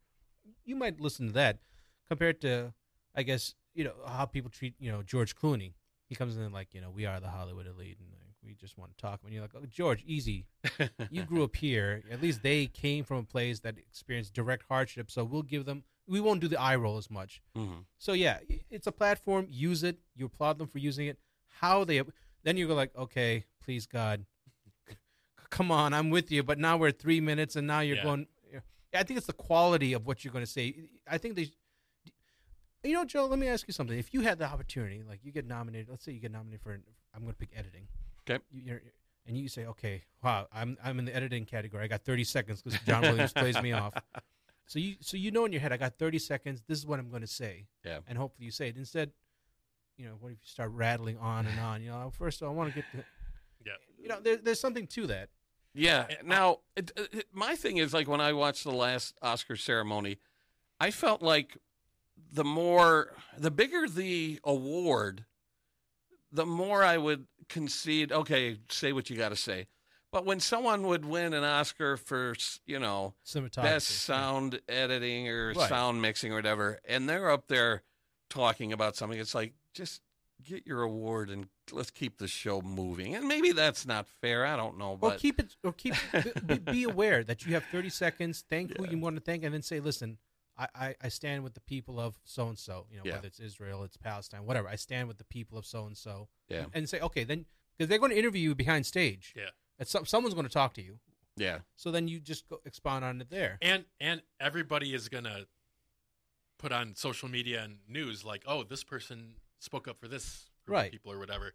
[0.66, 1.60] You might listen to that
[2.08, 2.74] compared to,
[3.16, 5.74] I guess, you know how people treat you know George Clooney.
[6.10, 8.78] He comes in like you know we are the Hollywood elite and like, we just
[8.78, 9.22] want to talk.
[9.24, 10.46] And you're like, oh, George, easy.
[11.10, 12.04] You grew up here.
[12.12, 15.10] At least they came from a place that experienced direct hardship.
[15.12, 15.84] So we'll give them.
[16.08, 17.42] We won't do the eye roll as much.
[17.56, 17.86] Mhm.
[17.98, 19.48] So yeah, it's a platform.
[19.50, 20.00] Use it.
[20.16, 21.18] You applaud them for using it.
[21.60, 22.02] How they
[22.44, 24.26] then you go like, okay, please God,
[25.50, 28.04] come on, I'm with you, but now we're three minutes, and now you're Yeah.
[28.04, 28.28] going.
[28.94, 30.76] Yeah, I think it's the quality of what you're going to say.
[31.10, 31.52] I think they.
[32.84, 33.28] You know, Joe.
[33.28, 33.98] Let me ask you something.
[33.98, 36.72] If you had the opportunity, like you get nominated, let's say you get nominated for,
[36.72, 37.88] I'm going to pick editing.
[38.28, 38.44] Okay.
[38.52, 38.82] You, you're,
[39.28, 41.84] and you say, okay, wow, I'm I'm in the editing category.
[41.84, 43.94] I got 30 seconds because John Williams plays me off.
[44.68, 46.64] So you so you know in your head, I got 30 seconds.
[46.66, 47.66] This is what I'm going to say.
[47.84, 48.00] Yeah.
[48.08, 48.78] And hopefully you say it.
[48.78, 49.12] Instead,
[49.98, 51.82] you know, what if you start rattling on and on?
[51.82, 53.04] You know, first of all, I want to get to.
[53.66, 53.74] Yeah.
[54.02, 55.28] You know, there, there's something to that.
[55.74, 56.08] Yeah.
[56.24, 60.18] Now, it, uh, it, my thing is like when I watched the last Oscar ceremony,
[60.80, 61.58] I felt like
[62.32, 65.26] the more, the bigger the award,
[66.32, 68.12] the more I would concede.
[68.12, 69.68] Okay, say what you got to say.
[70.12, 73.14] But when someone would win an Oscar for, you know,
[73.64, 75.70] best sound editing or Right.
[75.70, 77.84] sound mixing or whatever, and they're up there
[78.30, 80.02] talking about something, it's like just
[80.44, 83.16] get your award and let's keep the show moving.
[83.16, 84.46] And maybe that's not fair.
[84.46, 85.94] I don't know, Or but keep it, or keep
[86.46, 88.44] be, be aware that you have 30 seconds.
[88.50, 90.18] Thank who you want to thank, and then say, "Listen,
[90.58, 92.86] I, I, I stand with the people of so and so.
[92.92, 93.14] You know, Yeah.
[93.16, 94.68] whether it's Israel, it's Palestine, whatever.
[94.68, 96.28] I stand with the people of so and so.
[96.50, 96.66] Yeah.
[96.74, 97.46] and say, okay, then
[97.78, 99.34] because they're going to interview you behind stage.
[99.36, 99.50] Yeah.
[99.80, 101.00] and some, someone's going to talk to you.
[101.38, 103.58] yeah, So then you just go expound on it there.
[103.62, 105.46] and and everybody is gonna
[106.60, 110.76] put on social media and news like, oh, this person spoke up for this group
[110.78, 110.86] Right.
[110.88, 111.54] of people or whatever.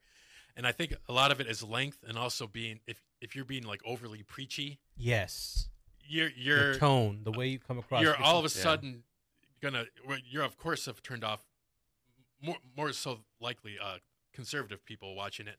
[0.56, 3.44] And I think a lot of it is length and also being if if you're
[3.44, 5.68] being like overly preachy, Yes,
[6.08, 8.02] you're you're the tone, the way you come across.
[8.02, 8.62] you're all of a Yeah.
[8.62, 9.02] sudden
[9.60, 11.44] gonna well, you're of course have turned off
[12.40, 13.98] more more so likely uh
[14.32, 15.56] conservative people watching it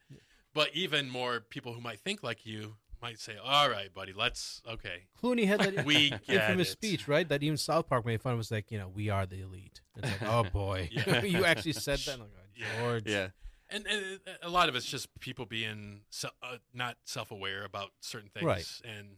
[0.54, 4.62] but even more people who might think like you might say all right buddy let's
[4.70, 6.72] okay Clooney had that we get infamous it.
[6.74, 7.28] speech, right?
[7.28, 8.38] That even South Park made fun of.
[8.38, 9.82] Was like, you know, we are the elite.
[9.98, 11.22] It's like, oh boy, Yeah.
[11.24, 12.20] you actually said that.
[12.20, 12.66] Like, oh, Yeah.
[12.82, 13.04] George.
[13.08, 13.28] yeah.
[13.70, 18.30] and, and a lot of it's just people being se- uh, not self-aware about certain
[18.30, 18.68] things Right.
[18.84, 19.18] and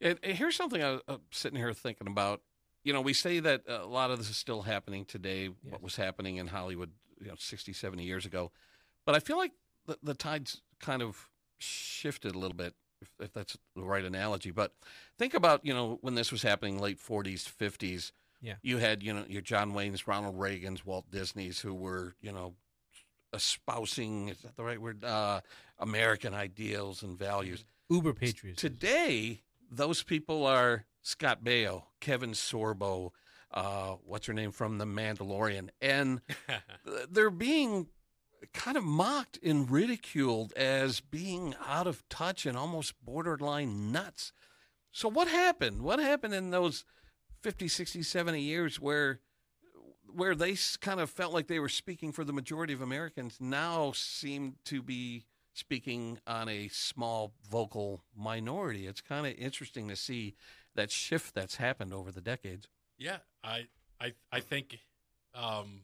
[0.00, 2.42] And, and here's something I, I'm sitting here thinking about.
[2.82, 5.54] You know, we say that a lot of this is still happening today, Yes.
[5.72, 8.50] what was happening in Hollywood, you know, 60, 70 years ago.
[9.06, 9.52] But I feel like
[9.86, 14.50] the, the tide's kind of shifted a little bit, if, if that's the right analogy.
[14.50, 14.72] But
[15.18, 18.12] think about, you know, when this was happening, late 40s, 50s.
[18.40, 18.54] Yeah.
[18.62, 22.54] You had, you know, your John Wayne's, Ronald Reagan's, Walt Disney's, who were, you know,
[23.32, 25.04] espousing, is that the right word?
[25.04, 25.40] Uh,
[25.78, 27.64] American ideals and values.
[27.88, 28.60] Uber patriots.
[28.60, 29.40] Today,
[29.70, 33.10] those people are Scott Baio, Kevin Sorbo,
[33.54, 36.20] uh, what's her name from The Mandalorian, and
[37.10, 37.86] they're being
[38.52, 44.32] kind of mocked and ridiculed as being out of touch and almost borderline nuts.
[44.92, 45.82] So what happened?
[45.82, 46.84] What happened in those
[47.42, 49.20] 50, 60, 70 years where
[50.14, 53.90] where they kind of felt like they were speaking for the majority of Americans now
[53.92, 58.86] seem to be speaking on a small vocal minority.
[58.86, 60.34] It's kind of interesting to see
[60.76, 62.68] that shift that's happened over the decades.
[62.96, 63.66] Yeah, I
[64.00, 64.78] I I think
[65.34, 65.82] um,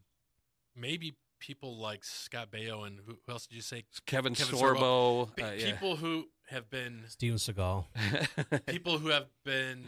[0.77, 3.85] maybe people like Scott Baio and who, who else did you say?
[4.07, 5.73] Kevin, Kevin Sorbo, Pe- uh, yeah.
[5.73, 7.87] People who have been Steven Seagal.
[8.67, 9.85] people who have been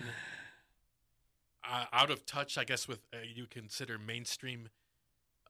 [1.68, 4.68] uh, out of touch, I guess, with uh, you consider mainstream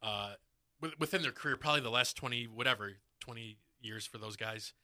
[0.02, 0.34] uh,
[0.80, 4.74] wi- within their career, probably the last twenty whatever twenty years for those guys,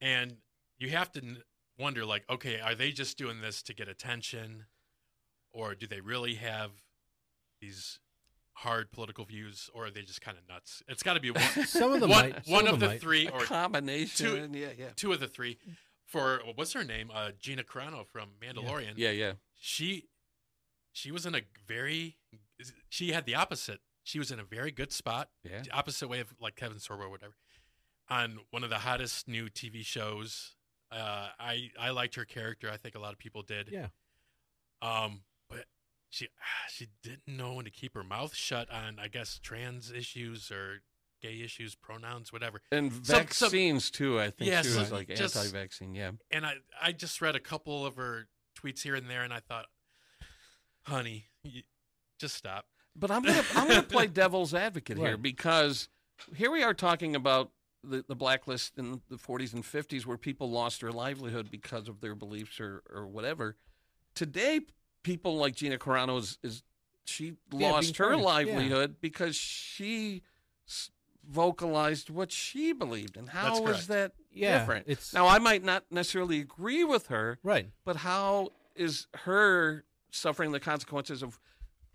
[0.00, 0.36] and
[0.78, 1.42] you have to n-
[1.78, 4.66] wonder like, okay, are they just doing this to get attention,
[5.52, 6.70] or do they really have
[7.60, 7.98] these
[8.60, 10.82] hard political views, or are they just kind of nuts?
[10.88, 12.44] It's got to be one, Some of them one, might.
[12.46, 13.00] Some one of of them the might.
[13.00, 14.52] three, a or combination.
[14.54, 14.86] yeah, yeah.
[14.96, 15.58] two of the three.
[16.06, 17.10] For what's her name?
[17.14, 18.94] Uh, Gina Carano from Mandalorian.
[18.96, 19.32] Yeah, yeah.
[19.60, 20.06] She
[20.92, 22.16] she was in a very
[22.88, 23.80] she had the opposite.
[24.02, 25.60] She was in a very good spot, Yeah.
[25.62, 27.34] the opposite way of like Kevin Sorbo or whatever,
[28.08, 30.56] on one of the hottest new TV shows.
[30.90, 32.68] Uh, I I liked her character.
[32.70, 33.68] I think a lot of people did.
[33.70, 33.86] Yeah.
[34.82, 35.29] Um, but
[36.10, 36.28] she
[36.70, 40.82] she didn't know when to keep her mouth shut on I guess trans issues or
[41.22, 42.62] gay issues, pronouns, whatever.
[42.72, 43.16] And Some- some-
[43.50, 44.18] vaccines too.
[44.18, 45.94] I think Yeah, she was like just- anti-vaccine.
[45.94, 46.12] Yeah.
[46.30, 49.40] and I I just read a couple of her tweets here and there, and I
[49.40, 49.66] thought,
[50.86, 51.62] honey, you,
[52.18, 52.66] just stop.
[52.96, 55.88] But I'm gonna I'm gonna play devil's advocate here because
[56.34, 57.50] here we are talking about
[57.82, 62.00] the, the blacklist in the 40s and 50s where people lost their livelihood because of
[62.02, 63.56] their beliefs or, or whatever.
[64.14, 64.60] Today,
[65.02, 66.62] people like Gina Carano is, is
[67.04, 68.26] she Yeah, lost being her tarnished, yeah.
[68.56, 70.22] livelihood because she
[70.68, 70.90] s-
[71.28, 73.16] vocalized what she believed.
[73.16, 74.86] And how That's that Yeah, different?
[74.88, 77.70] it's- now, I might not necessarily agree with her, Right.
[77.84, 81.38] but how is her suffering the consequences of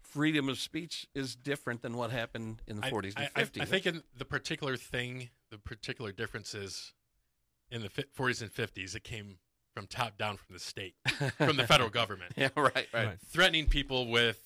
[0.02, 3.44] freedom of speech is different than what happened in the I- 40s and I, I-
[3.44, 3.62] 50s?
[3.62, 6.94] I think in the particular thing, the particular difference is
[7.70, 9.40] in the 40s and 50s, it came
[9.76, 10.96] from top down from the state,
[11.38, 12.88] from the federal government, yeah, right, right.
[12.94, 13.18] Right.
[13.28, 14.40] threatening people with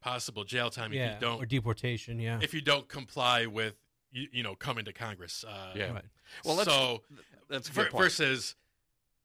[0.00, 2.18] possible jail time if you don't or deportation.
[2.20, 3.74] Yeah, if you don't comply with
[4.12, 5.44] you, you know coming to Congress.
[5.48, 5.92] Uh, Yeah.
[5.94, 6.04] right.
[6.44, 7.02] Well, let's- so
[7.48, 8.04] That's a ver- good point.
[8.04, 8.54] versus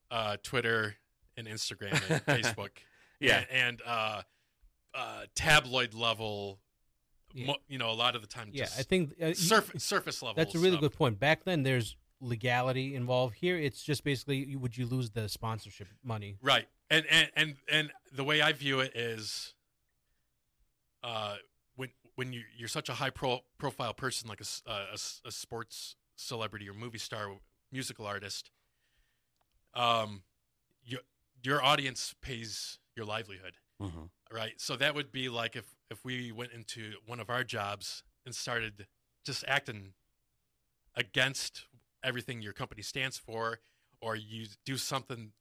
[0.10, 0.96] uh, Twitter
[1.38, 2.70] and Instagram and Facebook.
[3.20, 3.44] Yeah.
[3.52, 4.22] and, and uh,
[4.96, 6.60] uh, tabloid level.
[7.34, 7.54] Yeah.
[7.68, 10.24] You know, a lot of the time, Yeah, just I think uh, you- surf- surface
[10.24, 10.34] level.
[10.36, 10.82] That's a really stuff.
[10.82, 11.20] good point.
[11.20, 13.36] Back then, there's legality involved.
[13.36, 16.38] Here, it's just basically would you lose the sponsorship money?
[16.42, 16.68] Right.
[16.90, 19.54] And and and and the way I view it is
[21.04, 21.36] uh
[21.76, 25.22] when when you you're such a high pro, profile person like a, uh, a s-
[25.26, 27.30] a sports celebrity or movie star
[27.72, 28.52] musical artist
[29.74, 30.24] um
[30.84, 31.00] your
[31.44, 34.10] your audience pays your livelihood Mhm.
[34.32, 38.04] right so that would be like if if we went into one of our jobs
[38.26, 38.88] and started
[39.24, 39.94] just acting
[40.96, 41.68] against
[42.04, 43.60] everything your company stands for
[44.02, 45.32] or you do something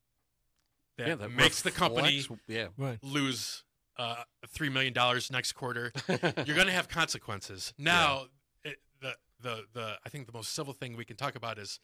[0.96, 2.68] that, Yeah, that makes the company Yeah.
[2.76, 2.98] Right.
[3.02, 3.64] lose
[3.96, 7.72] uh, three million dollars next quarter, you're going to have consequences.
[7.78, 8.26] Now,
[8.64, 11.80] it, the the the I think the most civil thing we can talk about is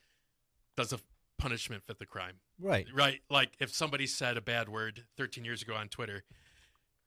[0.76, 1.00] does the
[1.38, 2.34] punishment fit the crime?
[2.60, 2.86] Right.
[2.94, 3.20] Right?
[3.30, 6.22] Like if somebody said a bad word 13 years ago on Twitter,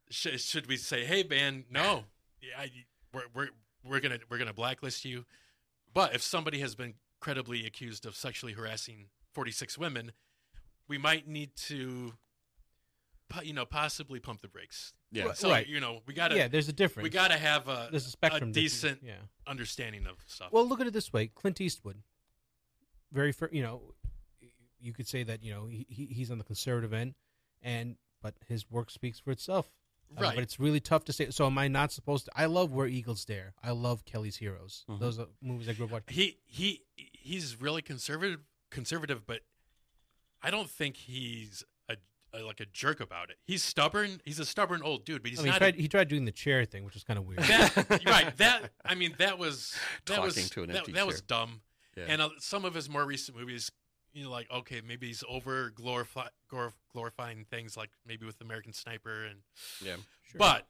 [0.09, 2.03] sh- should we say, "Hey, man, no,
[2.41, 2.71] yeah, I,
[3.13, 3.49] we're we're
[3.85, 5.25] we're gonna we're gonna blacklist you"?
[5.93, 10.11] But if somebody has been credibly accused of sexually harassing 46 women,
[10.87, 12.13] we might need to,
[13.43, 14.93] you know, possibly pump the brakes.
[15.11, 15.33] Yeah.
[15.33, 15.67] So Right.
[15.67, 17.03] you know, we gotta yeah, there's a difference.
[17.03, 18.49] we gotta have a, there's a spectrum.
[18.49, 19.15] a decent Yeah.
[19.45, 20.51] understanding of stuff.
[20.51, 22.03] Well, look at it this way: Clint Eastwood,
[23.11, 23.93] very, fir- you know,
[24.79, 27.15] you could say that you know he, he- he's on the conservative end,
[27.61, 29.71] and but his work speaks for itself.
[30.15, 30.35] Uh, Right.
[30.35, 31.29] but it's really tough to say.
[31.31, 32.31] So am I not supposed to?
[32.35, 33.53] I love Where Eagles Dare.
[33.63, 34.85] I love Kelly's Heroes.
[34.89, 34.99] Mhm.
[34.99, 36.13] Those are movies I grew up watching.
[36.15, 38.39] he he he's really conservative
[38.71, 39.41] conservative, but
[40.41, 41.97] I don't think he's a,
[42.33, 43.37] a like a jerk about it.
[43.43, 44.21] He's stubborn.
[44.23, 45.57] He's a stubborn old dude, but he's I mean, he not.
[45.59, 47.39] tried, a, he tried doing the chair thing, which was kind of weird.
[47.39, 48.35] that, right.
[48.37, 51.61] That I mean, that was that was Talking to an that, empty that was dumb.
[51.97, 52.05] Yeah.
[52.09, 53.71] And uh, some of his more recent movies,
[54.13, 56.27] you know, like okay, maybe he's over glorify,
[56.93, 59.39] glorifying things like maybe with American Sniper and
[59.83, 59.95] yeah.
[60.31, 60.39] Sure.
[60.39, 60.67] But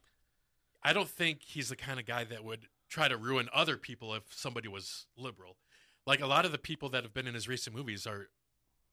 [0.83, 4.13] I don't think he's the kind of guy that would try to ruin other people
[4.13, 5.57] if somebody was liberal.
[6.05, 8.29] Like a lot of the people that have been in his recent movies are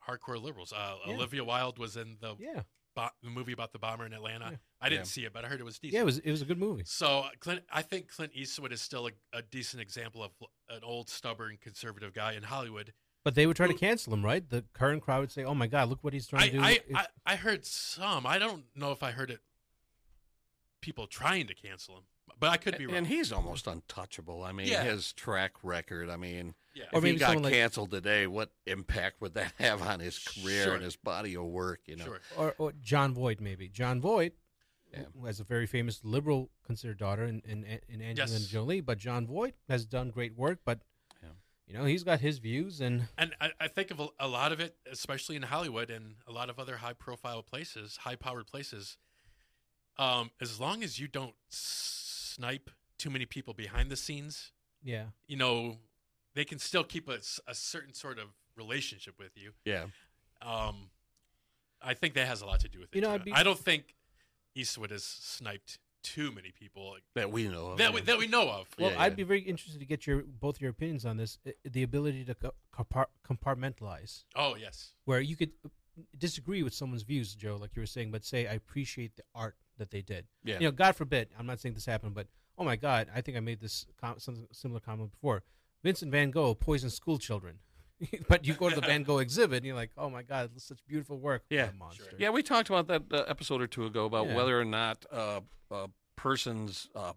[0.08, 0.72] hardcore liberals.
[0.72, 1.14] Uh, Yeah.
[1.14, 2.62] Olivia Wilde was in the, yeah,
[2.96, 4.48] bo- the movie about the bomber in Atlanta.
[4.50, 4.56] Yeah.
[4.80, 5.10] I didn't Yeah.
[5.10, 5.94] see it, but I heard it was decent.
[5.94, 6.82] yeah, it was it was a good movie.
[6.86, 10.32] So uh, Clint, I think Clint Eastwood is still a, a decent example of
[10.68, 12.92] an old, stubborn, conservative guy in Hollywood.
[13.24, 14.46] But they would try to cancel him, right?
[14.48, 16.62] The current crowd would say, "Oh my God, look what he's trying I, to do."
[16.62, 18.26] I, I, I heard some.
[18.26, 19.40] I don't know if I heard it.
[20.80, 22.02] People trying to cancel him,
[22.38, 22.96] but I could be wrong.
[22.96, 24.42] And he's almost untouchable.
[24.44, 24.84] I mean, Yeah.
[24.84, 26.10] his track record.
[26.10, 26.84] I mean, yeah.
[26.92, 30.00] Or if he maybe got someone like- canceled today, what impact would that have on
[30.00, 30.74] his career Sure.
[30.74, 31.80] and his body of work?
[31.86, 32.20] You know, Sure.
[32.36, 34.32] or, or Jon Voight, maybe Jon Voight,
[34.92, 35.04] Yeah.
[35.18, 38.46] who has a very famous liberal considered daughter in in, in Angelina Yes.
[38.48, 38.82] Jolie.
[38.82, 40.58] But Jon Voight has done great work.
[40.66, 40.84] But Yeah.
[41.66, 44.52] You know, he's got his views, and And I, I think of a, a lot
[44.52, 48.46] of it, especially in Hollywood and a lot of other high profile places, high powered
[48.46, 48.96] places.
[49.98, 55.36] Um, as long as you don't snipe too many people behind the scenes, yeah, you
[55.36, 55.78] know,
[56.34, 59.52] they can still keep a certain sort of relationship with you.
[59.64, 59.84] yeah,
[60.42, 60.90] Um,
[61.80, 62.96] I think that has a lot to do with it.
[62.96, 63.14] You know, too.
[63.14, 63.94] I'd be- I don't think
[64.54, 67.78] Eastwood has sniped too many people like, that we know of.
[67.78, 68.68] that, we, that we know of.
[68.78, 69.16] Well, Yeah, I'd yeah.
[69.16, 71.38] be very interested to get your both your opinions on this.
[71.46, 74.92] uh, The ability to co- compart- compartmentalize, Oh, yes.
[75.04, 75.68] where you could uh,
[76.16, 79.56] disagree with someone's views, Joe, like you were saying, but say I appreciate the art
[79.78, 80.26] that they did.
[80.44, 80.54] yeah.
[80.60, 83.36] You know, God forbid, I'm not saying this happened, but oh my God, I think
[83.36, 85.42] I made this com- some similar comment before.
[85.82, 87.58] Vincent Van Gogh poisoned school children.
[88.28, 90.64] but you go to the Van Gogh exhibit and you're like, oh my God, it's
[90.64, 91.44] such beautiful work.
[91.48, 91.70] What a Yeah.
[91.78, 92.16] monster.
[92.18, 94.34] Yeah, we talked about that uh, episode or two ago about Yeah.
[94.36, 97.12] whether or not uh, a person's uh,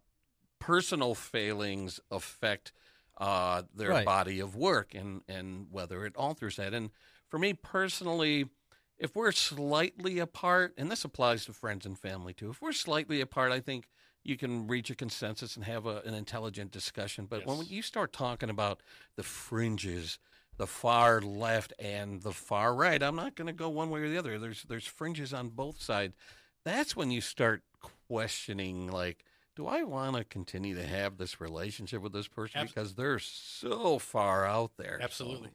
[0.60, 2.72] personal failings affect
[3.20, 4.06] uh, their Right.
[4.06, 6.74] body of work and, and whether it alters that.
[6.74, 6.92] And
[7.28, 8.50] for me personally,
[9.00, 13.22] if we're slightly apart, and this applies to friends and family too, if we're slightly
[13.22, 13.88] apart, I think
[14.24, 17.26] you can reach a consensus and have a, an intelligent discussion.
[17.26, 18.82] But when you start talking about
[19.16, 20.20] the fringes,
[20.58, 24.10] the far left and the far right, I'm not going to go one way or
[24.10, 24.40] the other.
[24.40, 26.16] There's there's fringes on both sides.
[26.66, 27.64] That's when you start
[28.08, 29.24] questioning, like,
[29.56, 33.20] do I want to continue to have this relationship with this person Abs- because they're
[33.20, 34.98] so far out there?
[35.00, 35.50] So, Absolutely.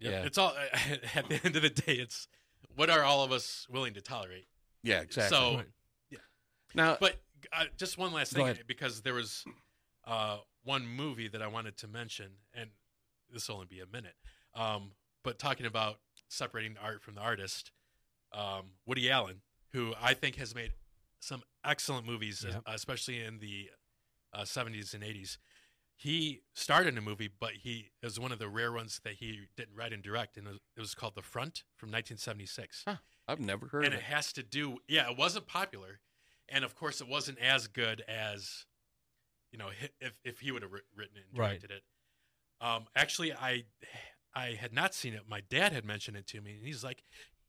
[0.00, 0.10] Yeah.
[0.10, 0.22] Yeah.
[0.24, 0.54] It's all
[1.14, 1.94] at the end of the day.
[1.94, 2.28] It's
[2.76, 4.46] what are all of us willing to tolerate?
[4.82, 5.36] yeah, exactly.
[5.36, 5.66] So, Right.
[6.74, 7.16] now, but
[7.52, 9.44] uh, just one last thing, because there was
[10.06, 12.70] uh, one movie that I wanted to mention, and
[13.32, 14.14] this will only be a minute.
[14.54, 14.92] Um,
[15.22, 15.96] but talking about
[16.28, 17.70] separating the art from the artist,
[18.32, 19.40] um, Woody Allen,
[19.72, 20.72] who I think has made
[21.20, 23.70] some excellent movies, especially in the
[24.32, 25.38] uh, 70s and 80s.
[25.96, 29.42] He starred in a movie, but he was one of the rare ones that he
[29.56, 32.82] didn't write and direct, and it was, it was called The Front from 1976.
[32.86, 32.96] Huh.
[33.28, 34.12] I've never heard and of it it.
[34.12, 36.00] has to do, yeah, it wasn't popular,
[36.48, 38.66] and of course, it wasn't as good as,
[39.52, 39.68] you know,
[40.00, 41.60] if if he would have written it and Right.
[41.60, 41.82] directed it.
[42.60, 43.64] Um, actually, I
[44.34, 45.22] I had not seen it.
[45.28, 47.02] My dad had mentioned it to me, and he's like,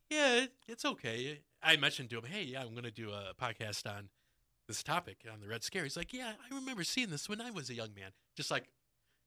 [0.10, 3.90] "Yeah, it's okay." I mentioned to him, "Hey, yeah, I'm going to do a podcast
[3.90, 4.10] on
[4.68, 7.52] this topic on the Red Scare." He's like, "Yeah, I remember seeing this when I
[7.52, 8.70] was a young man." Just like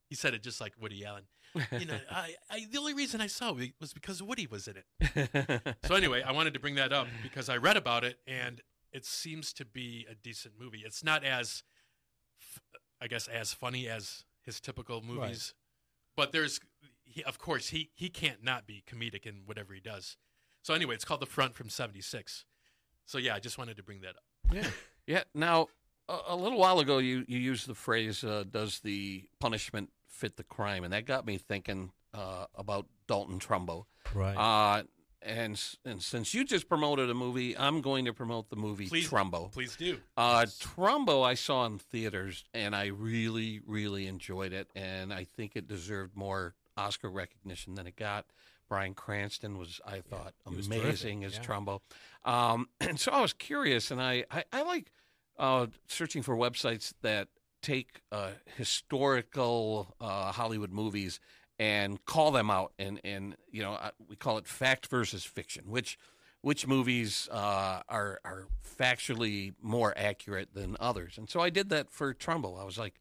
[0.09, 1.25] he said it, just like Woody Allen.
[1.73, 4.77] You know, I, I the only reason I saw it was because Woody was in
[4.77, 5.77] it.
[5.85, 8.61] So anyway, I wanted to bring that up because I read about it and
[8.93, 10.83] it seems to be a decent movie.
[10.85, 11.63] It's not as,
[13.01, 15.53] I guess, as funny as his typical movies,
[16.17, 16.59] but there's,
[17.19, 20.17] he, of course, he he can't not be comedic in whatever he does.
[20.63, 22.45] So anyway, it's called The Front from '76.
[23.07, 24.25] So yeah, I just wanted to bring that up.
[24.53, 24.67] yeah.
[25.07, 25.23] Yeah.
[25.35, 25.69] Now,
[26.09, 30.37] a, a little while ago, you, you used the phrase, uh, does the punishment fit
[30.37, 30.85] the crime?
[30.85, 33.85] And that got me thinking uh, about Dalton Trumbo.
[34.15, 34.35] Right.
[34.37, 34.83] Uh,
[35.23, 39.09] and, and since you just promoted a movie, I'm going to promote the movie Please-
[39.09, 39.51] Trumbo.
[39.51, 39.97] Please do.
[40.19, 45.57] Uh, Trumbo, I saw in theaters, and I really, really enjoyed it, and I think
[45.57, 48.27] it deserved more Oscar recognition than it got.
[48.69, 51.43] Bryan Cranston was, I thought, was amazing as yeah.
[51.43, 51.81] Trumbo.
[52.25, 54.93] Um, and so I was curious, and I, I, I like
[55.39, 57.29] uh, searching for websites that
[57.63, 61.21] take uh, historical uh, Hollywood movies
[61.59, 65.65] and call them out, and and you know uh, we call it fact versus fiction,
[65.67, 65.99] which
[66.43, 68.47] which movies uh, are are
[68.79, 71.19] factually more accurate than others.
[71.19, 72.61] And so I did that for Trumbo.
[72.61, 72.95] I was like,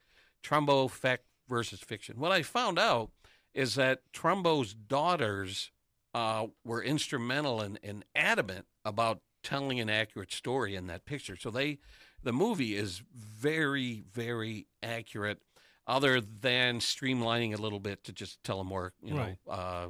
[0.43, 2.19] Trumbo fact versus fiction.
[2.19, 3.11] What I found out
[3.58, 5.72] is that Trumbo's daughters
[6.14, 11.36] uh, were instrumental and, and adamant about telling an accurate story in that picture.
[11.36, 11.80] So they,
[12.24, 15.39] the movie is very, very accurate,
[15.88, 19.89] other than streamlining a little bit to just tell a more, you know, Right.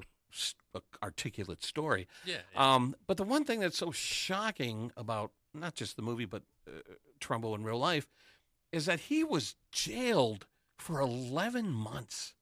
[0.76, 2.07] uh, articulate story.
[2.26, 2.38] Yeah.
[2.55, 6.80] Um, but the one thing that's so shocking about not just the movie, but uh,
[7.20, 8.07] Trumbo in real life,
[8.72, 10.45] is that he was jailed
[10.78, 12.34] for 11 months,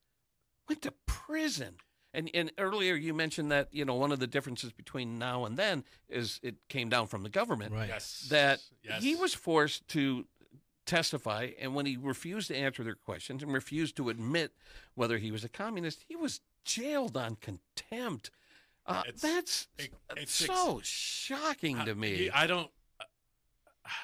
[0.68, 1.76] went to prison.
[2.14, 5.58] And, and earlier you mentioned that you know one of the differences between now and
[5.58, 7.90] then is it came down from the government right.
[7.90, 8.28] yes.
[8.30, 9.04] that yes.
[9.04, 10.26] he was forced to
[10.86, 14.54] testify, and when he refused to answer their questions and refused to admit
[14.94, 18.32] whether he was a communist, he was jailed on contempt.
[18.86, 22.30] Uh, It's- that's it- it's so shocking I- to me.
[22.30, 22.72] I don't.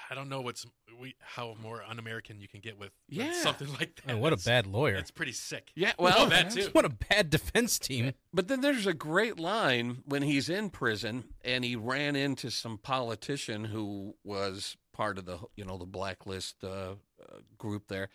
[0.10, 0.66] I don't know what's
[1.00, 3.34] we how more un-American you can get with, with Yeah.
[3.42, 4.08] something like that.
[4.08, 4.96] Man, what a It's- bad lawyer.
[4.96, 5.72] It's pretty sick.
[5.76, 6.70] yeah, Well, well, that too.
[6.74, 8.14] What a bad defense team.
[8.34, 12.78] But then there's a great line when he's in prison and he ran into some
[12.78, 16.68] politician who was part of the you know the blacklist uh,
[17.22, 18.10] uh, group there,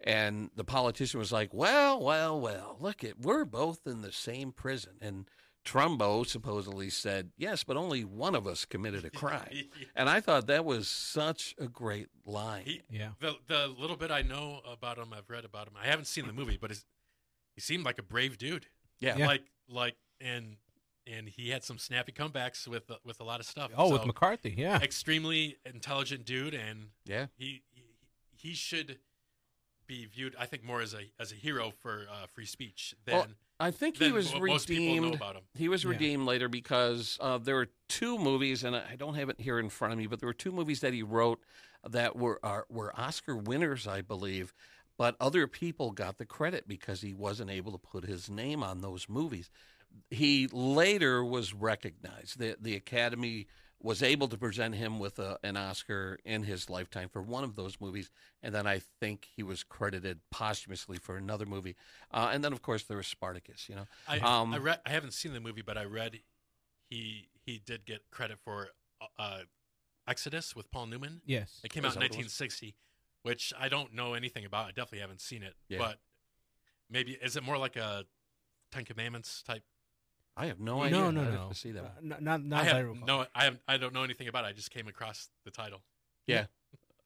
[0.00, 4.52] and the politician was like, "Well, well, well, look it, we're both in the same
[4.52, 5.26] prison." And
[5.64, 10.46] Trumbo supposedly said, "Yes, but only one of us committed a crime." and I thought
[10.48, 12.64] that was such a great line.
[12.66, 13.10] He- Yeah.
[13.20, 15.74] the the little bit I know about him, I've read about him.
[15.80, 16.70] I haven't seen the movie, but
[17.54, 18.66] he seemed like a brave dude.
[19.00, 19.26] yeah, Yeah.
[19.26, 20.56] Like like and
[21.06, 23.70] and he had some snappy comebacks with with a lot of stuff.
[23.76, 24.54] Oh, with McCarthy.
[24.56, 24.80] Yeah.
[24.82, 27.26] extremely intelligent dude, and yeah.
[27.36, 27.82] he he,
[28.36, 28.98] he should
[29.86, 33.14] be viewed, I think, more as a as a hero for uh, free speech than
[33.14, 33.26] Well,
[33.60, 35.14] I think he was what most know redeemed.
[35.14, 35.42] about him.
[35.54, 35.90] He was Yeah.
[35.90, 39.68] redeemed later because uh, there were two movies, and I don't have it here in
[39.68, 41.40] front of me, but there were two movies that he wrote
[41.88, 44.52] that were are, were Oscar winners, I believe.
[44.96, 48.80] But other people got the credit because he wasn't able to put his name on
[48.80, 49.50] those movies.
[50.10, 52.38] He later was recognized.
[52.38, 53.46] the The Academy
[53.84, 57.54] was able to present him with a, an Oscar in his lifetime for one of
[57.54, 58.10] those movies,
[58.42, 61.76] and then I think he was credited posthumously for another movie.
[62.10, 63.68] Uh, and then, of course, there was Spartacus.
[63.68, 66.20] You know, I Um, I read I haven't seen the movie, but I read
[66.88, 68.68] he he did get credit for
[69.18, 69.40] uh,
[70.08, 71.20] Exodus with Paul Newman.
[71.26, 71.60] Yes.
[71.62, 72.40] It came out in that what it was?
[72.40, 72.74] 1960,
[73.22, 74.64] which I don't know anything about.
[74.64, 75.76] I definitely haven't seen it, Yeah.
[75.78, 75.98] but
[76.88, 78.06] maybe is it more like a
[78.72, 79.62] Ten Commandments type?
[80.36, 81.12] I have no No, idea.
[81.12, 81.48] no, I'd no.
[81.50, 81.84] to see that.
[81.84, 82.16] Uh, one.
[82.24, 83.06] not, not I as I recall.
[83.06, 84.48] no, I have, I don't know anything about it.
[84.48, 85.82] I just came across the title.
[86.26, 86.46] Yeah.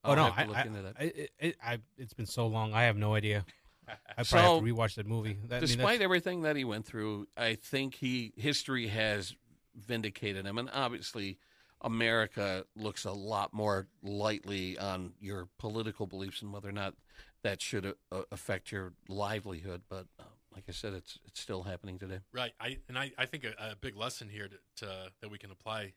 [0.04, 0.94] oh I'll no, have to I, look I, into that.
[0.98, 2.72] I, it, it, I, it's been so long.
[2.72, 3.44] I have no idea.
[3.88, 5.38] I probably So, have to rewatch that movie.
[5.48, 9.34] That, I mean, Despite everything that he went through, I think he history has
[9.74, 11.38] vindicated him, and obviously,
[11.82, 16.94] America looks a lot more lightly on your political beliefs and whether or not
[17.42, 19.82] that should uh, affect your livelihood.
[19.88, 20.24] But uh,
[20.58, 22.18] like I said, it's it's still happening today.
[22.32, 22.50] Right.
[22.58, 25.52] I and I, I think a, a big lesson here to, to that we can
[25.52, 25.92] apply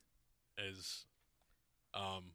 [0.56, 1.06] is
[1.96, 2.26] um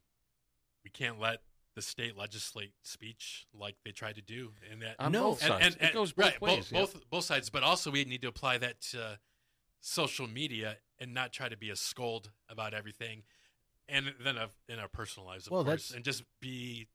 [0.83, 1.39] we can't let
[1.75, 5.29] the state legislate speech like they tried to do and that On No.
[5.29, 6.55] both sides, it goes both right, ways.
[6.57, 6.79] both, yeah.
[6.79, 9.19] both both sides but also we need to apply that to
[9.79, 13.23] social media and not try to be a scold about everything
[13.87, 16.87] and then a, in our personal lives of Well, course and just be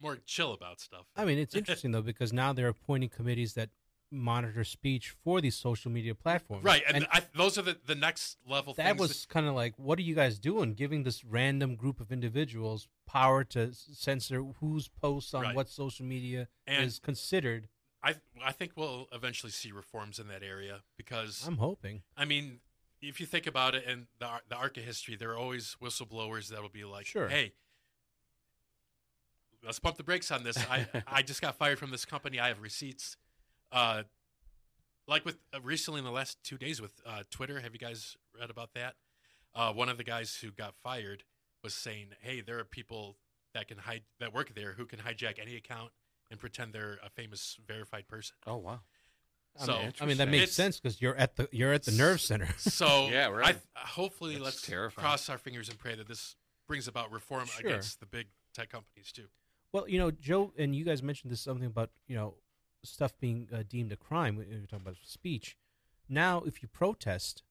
[0.00, 3.68] more chill about stuff I mean, it's interesting though because now they're appointing committees that
[4.10, 6.64] monitor speech for these social media platforms.
[6.64, 9.98] right and, I, those are the, the next level that was kind of like, what
[9.98, 10.74] are you guys doing?
[10.74, 15.54] Giving this random group of individuals power to censor whose posts on Right.
[15.56, 17.68] what social media And- is considered.
[18.02, 22.02] I I think we'll eventually see reforms in that area because I'm hoping.
[22.16, 22.60] I mean,
[23.02, 26.48] if you think about it and the the arc of history, there are always whistleblowers
[26.48, 27.28] that will be like, Sure.
[27.28, 27.52] "Hey,
[29.62, 30.56] let's pump the brakes on this.
[30.56, 32.40] I I just got fired from this company.
[32.40, 33.16] I have receipts."
[33.72, 34.02] Uh,
[35.08, 38.16] like with uh, recently in the last two days with uh, Twitter, have you guys
[38.38, 38.94] read about that?
[39.54, 41.24] Uh, one of the guys who got fired
[41.62, 43.16] was saying, "Hey, there are people
[43.54, 45.90] that can hide that work there who can hijack any account
[46.30, 48.80] and pretend they're a famous verified person." Oh wow.
[49.60, 51.82] I So- mean, I mean that makes It's- sense because you're at the you're at
[51.82, 52.48] the nerve center.
[52.58, 53.58] So Yeah, right.
[53.74, 55.02] I, hopefully, That's let's terrifying.
[55.04, 56.36] cross our fingers and pray that this
[56.68, 57.68] brings about reform Sure.
[57.68, 59.26] against the big tech companies too.
[59.72, 62.36] Well, you know, Joe, and you guys mentioned this something about you know
[62.82, 64.36] stuff being uh, deemed a crime.
[64.36, 65.56] when You're talking about speech.
[66.08, 67.42] Now, if you protest,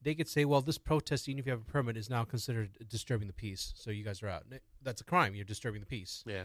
[0.00, 2.70] they could say, "Well, this protest, even if you have a permit, is now considered
[2.88, 4.44] disturbing the peace." So you guys are out.
[4.82, 5.34] That's a crime.
[5.34, 6.22] You're disturbing the peace.
[6.26, 6.44] Yeah.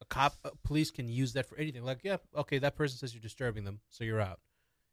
[0.00, 1.84] A cop, uh, police can use that for anything.
[1.84, 4.40] Like, yeah, okay, that person says you're disturbing them, so you're out.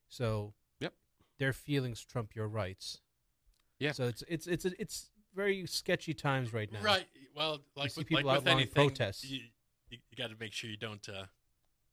[0.07, 0.93] So, Yep.
[1.39, 2.99] their feelings trump your rights.
[3.79, 3.93] Yeah.
[3.93, 6.81] So it's it's it's it's very sketchy times right now.
[6.81, 7.05] Right.
[7.35, 9.23] Well, like with, people like with anything, protests.
[9.23, 9.39] you,
[9.89, 11.25] you, you got to make sure you don't uh,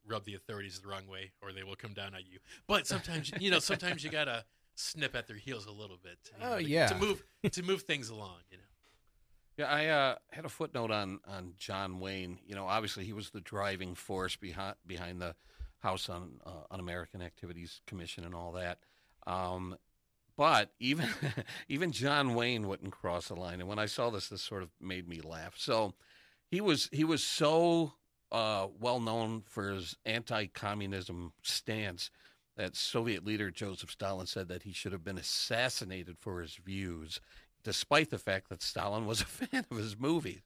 [0.07, 2.39] rub the authorities the wrong way, or they will come down on you.
[2.67, 4.45] But sometimes, you know, sometimes you gotta
[4.75, 6.19] snip at their heels a little bit.
[6.35, 6.87] you know, Oh, to- yeah.
[6.89, 8.39] To move to move things along.
[8.51, 8.63] You know.
[9.59, 12.39] Yeah, I uh, had a footnote on on John Wayne.
[12.47, 15.35] You know, obviously he was the driving force behind behind the
[15.79, 18.79] House on uh, Un American Activities Commission and all that.
[19.27, 19.77] Um,
[20.37, 21.09] but even
[21.69, 23.61] even John Wayne wouldn't cross the line.
[23.61, 25.55] And when I saw this, this sort of made me laugh.
[25.57, 25.95] So
[26.51, 27.95] he was he was so
[28.33, 32.11] uh, well known for his anti-communism stance
[32.57, 37.21] that Soviet leader Joseph Stalin said that he should have been assassinated for his views
[37.63, 40.43] despite the fact that Stalin was a fan of his movies.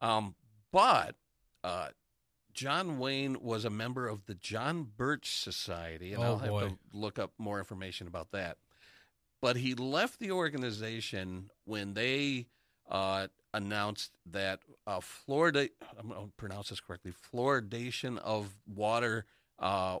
[0.00, 0.34] Um,
[0.72, 1.14] but
[1.62, 1.88] uh,
[2.52, 6.68] John Wayne was a member of the John Birch Society, and Oh, I'll have boy.
[6.68, 8.56] to look up more information about that.
[9.42, 12.46] But he left the organization when they
[12.88, 19.24] uh, announced that uh, fluorida I'm going to pronounce this correctly fluoridation of water
[19.58, 19.98] uh,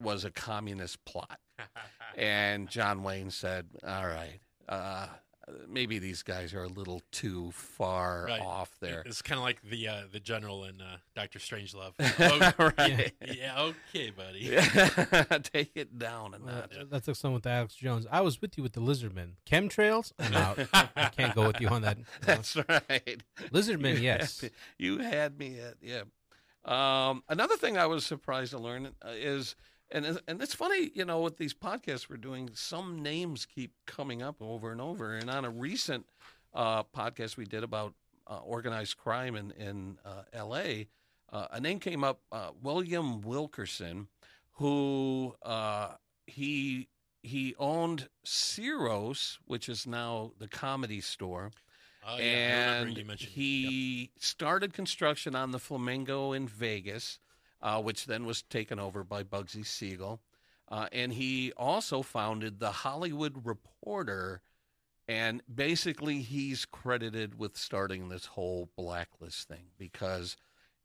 [0.00, 1.40] was a communist plot.
[2.16, 5.06] And John Wayne said, "All right, uh,
[5.68, 8.40] maybe these guys are a little too far Right.
[8.40, 11.92] off there." It's kind of like the uh, the general in uh, Doctor Strangelove.
[12.60, 13.12] Oh, right?
[13.26, 13.60] yeah,
[13.94, 14.40] okay, buddy.
[14.40, 15.24] Yeah.
[15.42, 16.76] Take it down a Well, notch.
[16.90, 18.06] That's like someone with Alex Jones.
[18.10, 19.32] I was with you with the Lizardmen.
[19.46, 20.12] Chemtrails?
[20.18, 20.58] I'm out.
[20.72, 21.98] I can't go with you on that.
[22.22, 23.22] That's right.
[23.52, 24.40] Lizardmen, You yes.
[24.40, 26.02] had you had me at yeah.
[26.64, 29.56] Um, another thing I was surprised to learn uh, is,
[29.92, 34.22] and and it's funny, you know, with these podcasts we're doing, some names keep coming
[34.22, 35.14] up over and over.
[35.14, 36.06] And on a recent
[36.54, 37.94] uh, podcast we did about
[38.26, 40.88] uh, organized crime in in uh, L.A.,
[41.32, 44.08] uh, a name came up, uh, William Wilkerson,
[44.52, 45.94] who uh,
[46.26, 46.88] he
[47.22, 51.50] he owned Ciro's, which is now the Comedy Store
[52.06, 53.32] Oh, yeah, and you mentioned.
[53.32, 57.18] he started construction on the Flamingo in Vegas,
[57.62, 60.20] uh, which then was taken over by Bugsy Siegel.
[60.68, 64.40] Uh, and he also founded the Hollywood Reporter,
[65.08, 70.36] and basically he's credited with starting this whole blacklist thing because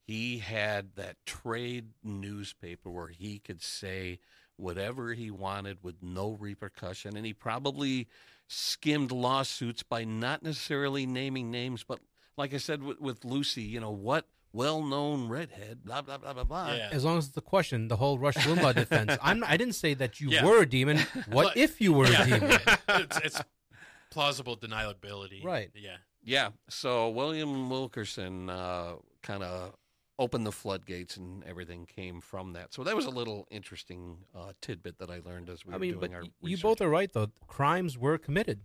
[0.01, 4.19] he had that trade newspaper where he could say
[4.57, 8.07] whatever he wanted with no repercussion, and he probably
[8.47, 11.99] skimmed lawsuits by not necessarily naming names, but
[12.37, 16.43] like I said with, with Lucy, you know what well-known redhead, blah blah blah blah
[16.45, 16.71] blah.
[16.73, 16.89] Yeah.
[16.91, 19.17] As long as it's the question, the whole Rush Limbaugh defense.
[19.21, 20.45] I'm, I didn't say that you Yeah.
[20.45, 20.97] were a demon.
[21.27, 22.51] What But- if you were a demon?
[22.89, 23.41] it's, it's
[24.11, 25.43] plausible deniability.
[25.43, 25.69] Right.
[25.75, 25.97] Yeah.
[26.23, 26.49] Yeah.
[26.69, 29.73] So William Wilkerson uh, kind of
[30.17, 32.73] opened the floodgates, and everything came from that.
[32.73, 35.79] So that was a little interesting uh, tidbit that I learned as we I were
[35.81, 36.21] mean, doing but our.
[36.21, 36.61] y- you research.
[36.63, 37.27] both are right, though.
[37.47, 38.61] Crimes were committed.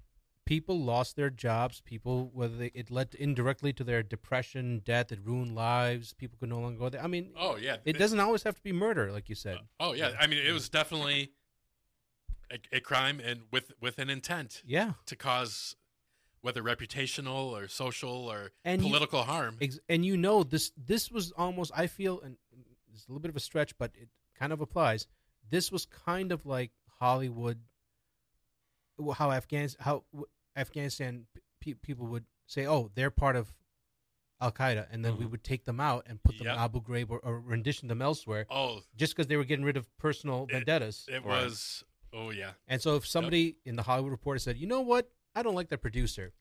[0.51, 1.81] People lost their jobs.
[1.81, 6.13] People, whether they, it led indirectly to their depression, death, it ruined lives.
[6.13, 7.01] People could no longer go there.
[7.03, 9.57] I mean, Oh yeah, it doesn't always have to be murder, like you said.
[9.59, 11.31] Uh, oh yeah, I mean it was definitely
[12.51, 15.77] a, a crime and with with an intent yeah, to cause
[16.43, 19.57] whether reputational or social or And you- political harm.
[19.61, 20.73] Ex- and you know this.
[20.77, 21.71] This was almost.
[21.77, 22.37] I feel, and
[22.93, 25.07] it's a little bit of a stretch, but it kind of applies.
[25.49, 27.59] This was kind of like Hollywood.
[29.17, 30.05] How Afghanistan, how
[30.57, 31.27] Afghanistan
[31.61, 33.53] pe- people would say, "Oh, they're part of
[34.41, 35.31] Al Qaeda," and then we Mhm.
[35.33, 36.55] would take them out and put them Yep.
[36.57, 39.77] in Abu Ghraib or, or rendition them elsewhere, oh, just because they were getting rid
[39.77, 41.07] of personal It- vendettas.
[41.09, 41.45] it Right.
[41.45, 41.85] was.
[42.13, 42.55] Oh yeah.
[42.67, 45.13] and so, if somebody in the Hollywood Reporter said, "You know what?
[45.35, 46.33] I don't like that producer,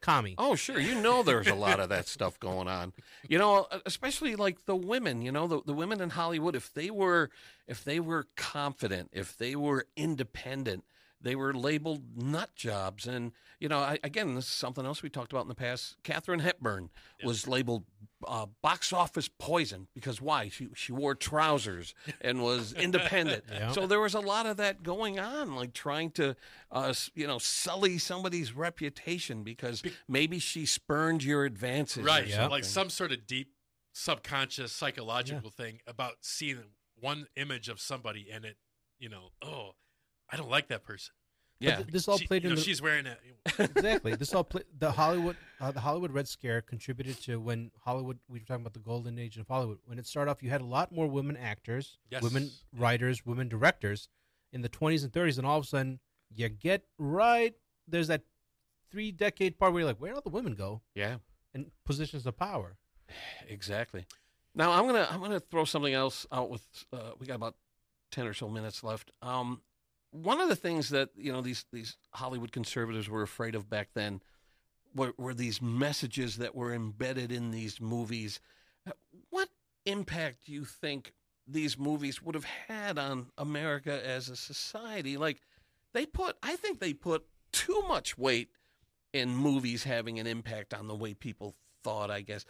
[0.00, 0.80] Kami." Oh, sure.
[0.80, 2.92] You know, there's a lot of that stuff going on.
[3.28, 5.22] You know, uh, especially like the women.
[5.22, 6.56] You know, the, the women in Hollywood.
[6.56, 7.30] If they were,
[7.68, 10.84] if they were confident, if they were independent,
[11.20, 13.06] they were labeled nut jobs.
[13.06, 15.96] And you know, I, again, this is something else we talked about in the past.
[16.04, 16.90] Katharine Hepburn
[17.24, 17.84] was labeled
[18.26, 20.48] uh, box office poison because why?
[20.48, 23.44] She she wore trousers and was independent.
[23.52, 23.72] Yeah.
[23.72, 26.36] So there was a lot of that going on, like trying to,
[26.70, 32.04] uh, you know, sully somebody's reputation because maybe she spurned your advances.
[32.04, 32.28] Right.
[32.28, 32.46] Yeah.
[32.46, 33.52] Like some sort of deep
[33.92, 36.58] subconscious psychological thing about seeing
[37.00, 38.56] one image of somebody and it,
[38.98, 39.72] you know, oh,
[40.30, 41.12] I don't like that person.
[41.60, 41.76] But Yeah.
[41.76, 43.18] th- this all She- played you in know, the, she's wearing it
[43.58, 44.14] exactly.
[44.14, 48.38] This all play, the Hollywood uh, the Hollywood Red Scare contributed to when Hollywood we
[48.38, 49.78] were talking about the golden age of Hollywood.
[49.84, 52.22] When it started off, you had a lot more women actors, Yes.
[52.22, 54.08] women writers, women directors
[54.52, 55.98] in the 20s and 30s, and all of a sudden
[56.34, 57.54] you get right.
[57.88, 58.22] There's that
[58.90, 60.82] three decade part where you're like, where did all the women go?
[60.94, 61.16] yeah.
[61.54, 62.76] And positions of power.
[63.48, 64.06] Exactly.
[64.54, 66.62] Now I'm gonna I'm gonna throw something else out with.
[66.92, 67.56] Uh, we got about
[68.10, 69.10] ten or so minutes left.
[69.22, 69.62] Um,
[70.10, 73.90] one of the things that you know these these Hollywood conservatives were afraid of back
[73.94, 74.20] then
[74.94, 78.40] were, were these messages that were embedded in these movies.
[78.86, 78.92] Uh,
[79.30, 79.48] What
[79.84, 81.12] impact do you think
[81.46, 85.16] these movies would have had on America as a society?
[85.16, 85.40] Like
[85.92, 88.50] they put, I think they put too much weight
[89.12, 92.10] in movies having an impact on the way people thought.
[92.10, 92.44] I guess,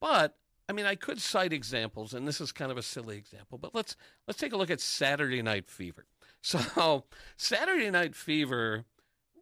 [0.00, 0.36] but
[0.68, 3.74] I mean, I could cite examples, and this is kind of a silly example, but
[3.74, 3.96] let's
[4.26, 6.06] let's take a look at Saturday Night Fever.
[6.42, 7.04] So,
[7.36, 8.84] Saturday Night Fever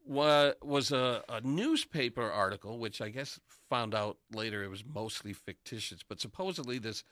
[0.07, 5.33] was was a, a newspaper article, which I guess found out later it was mostly
[5.33, 7.05] fictitious, but supposedly this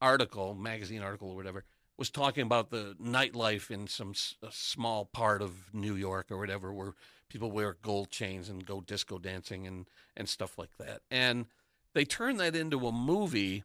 [0.00, 1.64] article, magazine article or whatever,
[1.96, 4.12] was talking about the nightlife in some
[4.50, 6.94] small part of New York or whatever, where
[7.28, 11.46] people wear gold chains and go disco dancing and and stuff like that, and
[11.94, 13.64] they turned that into a movie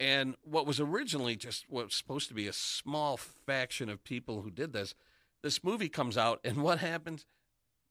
[0.00, 4.42] and what was originally just what was supposed to be a small faction of people
[4.42, 4.94] who did this
[5.42, 7.26] this movie comes out and what happens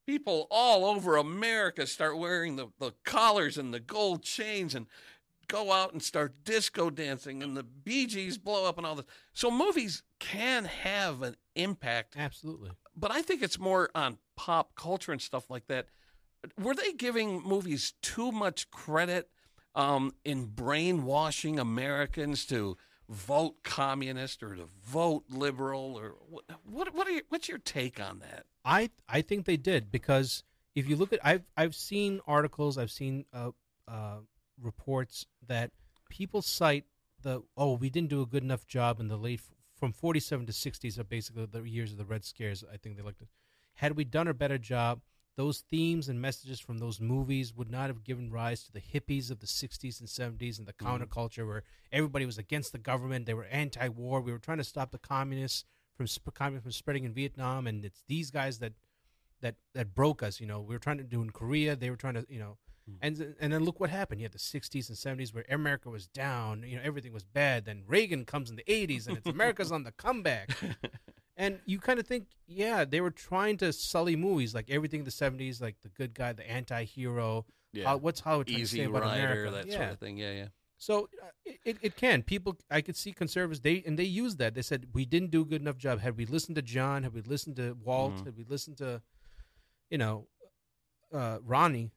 [0.06, 4.86] people all over america start wearing the, the collars and the gold chains and
[5.48, 9.06] go out and start disco dancing and the bee gees blow up and all this
[9.32, 12.70] so movies can have an impact Absolutely.
[12.96, 15.86] but I think it's more on pop culture and stuff like that.
[16.60, 19.28] Were they giving movies too much credit
[19.74, 22.76] um, in brainwashing Americans to
[23.08, 26.14] vote communist or to vote liberal or
[26.64, 26.94] what?
[26.94, 28.46] What, are what's your take on that?
[28.64, 30.42] I I think they did because
[30.74, 33.50] if you look at I've I've seen articles, I've seen uh,
[33.86, 34.18] uh,
[34.60, 35.70] reports that
[36.08, 36.84] people cite
[37.22, 39.40] the oh we didn't do a good enough job in the late
[39.76, 43.02] from 47 to 60s are basically the years of the red scares I think they
[43.02, 43.28] looked at
[43.74, 45.00] had we done a better job
[45.36, 49.30] those themes and messages from those movies would not have given rise to the hippies
[49.30, 50.86] of the 60s and 70s and the mm-hmm.
[50.86, 54.20] counterculture where everybody was against the government they were anti-war.
[54.20, 55.64] We were trying to stop the communists
[55.96, 58.72] from communism from spreading in Vietnam and it's these guys that
[59.40, 60.60] that that broke us you know.
[60.60, 62.56] We were trying to do in Korea they were trying to you know.
[62.88, 62.96] Mm.
[63.02, 64.20] And and then look what happened.
[64.20, 67.64] You had the 60s and 70s where America was down you know everything was bad.
[67.64, 70.50] Then Reagan comes in the 80s and it's America's on the comeback
[71.36, 75.04] and you kind of think, yeah, they were trying to sully movies like everything in
[75.04, 77.46] the '70s, like the good guy, the anti-hero.
[77.82, 79.50] How, what's Hollywood trying to say about Rider, America?
[79.50, 79.76] that yeah.
[79.78, 80.16] sort of thing.
[80.16, 80.46] Yeah, yeah.
[80.76, 82.22] So uh, it, it, can.
[82.22, 83.60] People, I could see conservatives.
[83.60, 84.54] They and they used that.
[84.54, 86.00] They said we didn't do a good enough job.
[86.00, 88.26] Had we listened to John, had we listened to Walt, Mhm.
[88.26, 89.02] had we listened to,
[89.90, 90.28] you know,
[91.12, 91.92] uh, Ronnie,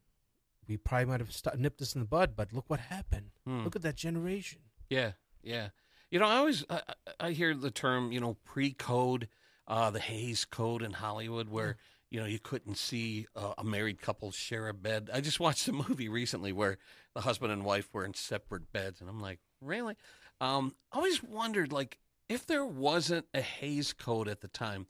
[0.67, 2.35] we probably might have nipped this in the bud.
[2.35, 3.31] But look what happened.
[3.45, 3.63] Hmm.
[3.63, 4.61] Look at that generation.
[4.89, 5.11] Yeah,
[5.43, 5.69] yeah.
[6.09, 6.81] You know, I always I,
[7.19, 9.27] I hear the term, you know, pre-code,
[9.67, 11.77] uh, the Hays Code in Hollywood, where
[12.09, 15.09] you know you couldn't see uh, a married couple share a bed.
[15.13, 16.77] I just watched a movie recently where
[17.13, 19.95] the husband and wife were in separate beds, and I'm like, really?
[20.39, 21.97] Um, I always wondered, like,
[22.29, 24.87] if there wasn't a Hays Code at the time,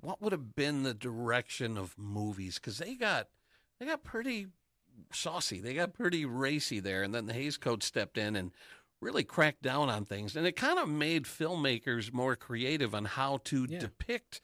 [0.00, 2.56] what would have been the direction of movies?
[2.56, 3.28] Because they got
[3.80, 4.48] they got pretty
[5.12, 5.60] saucy.
[5.60, 8.52] They got pretty racy there, and then the Hays Code stepped in and
[9.00, 13.38] really cracked down on things, and it kind of made filmmakers more creative on how
[13.44, 13.78] to Yeah.
[13.80, 14.40] depict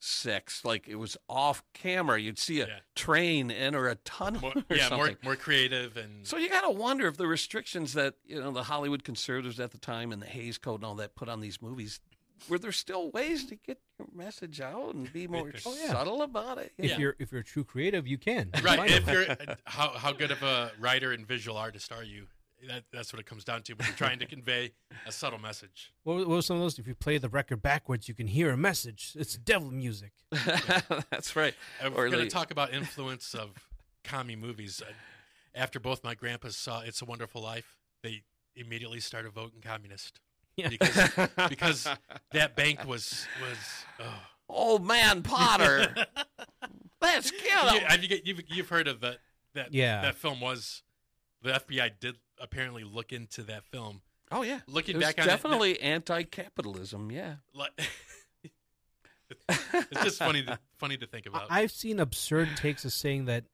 [0.00, 0.64] sex.
[0.64, 2.78] Like it was off camera, you'd see a Yeah.
[2.94, 5.16] train enter a tunnel More, or yeah, something.
[5.22, 8.62] more creative and So you got to wonder if the restrictions that you know the
[8.64, 11.60] Hollywood conservatives at the time and the Hays Code and all that put on these
[11.60, 12.00] movies
[12.48, 15.90] were there still ways to get your message out and be more Oh, yeah.
[15.90, 16.72] subtle about it?
[16.78, 16.98] If Yeah.
[16.98, 18.50] you're if you're a true creative, you can.
[18.62, 18.78] right.
[18.78, 22.28] Find If you're uh, how how good of a writer and visual artist are you?
[22.66, 23.74] That, that's what it comes down to.
[23.74, 24.72] When you're trying to convey
[25.06, 25.92] a subtle message.
[26.02, 26.78] What, what were some of those?
[26.78, 29.12] If you play the record backwards, you can hear a message.
[29.16, 30.12] It's devil music.
[31.10, 31.54] That's right.
[31.84, 33.50] If we're going to talk about influence of
[34.04, 34.82] commie movies.
[34.86, 34.92] uh,
[35.54, 38.22] After both my grandpas saw "It's a Wonderful Life," they
[38.56, 40.20] immediately started voting communist
[40.56, 40.68] Yeah.
[40.68, 41.10] because
[41.48, 41.88] because
[42.32, 43.58] that bank was was.
[44.00, 44.20] Oh.
[44.50, 45.94] Old man Potter.
[47.02, 47.86] Let's kill You, him.
[47.86, 49.18] have you, you've, you've heard of that
[49.54, 50.00] that Yeah.
[50.02, 50.82] that film was
[51.42, 54.02] the FBI did apparently look into that film.
[54.30, 54.60] Oh yeah.
[54.66, 57.10] Looking It was back on it, definitely anti-capitalism.
[57.10, 57.36] Yeah.
[59.90, 61.50] It's just funny to funny to think about.
[61.50, 63.44] I- I've seen absurd takes of saying that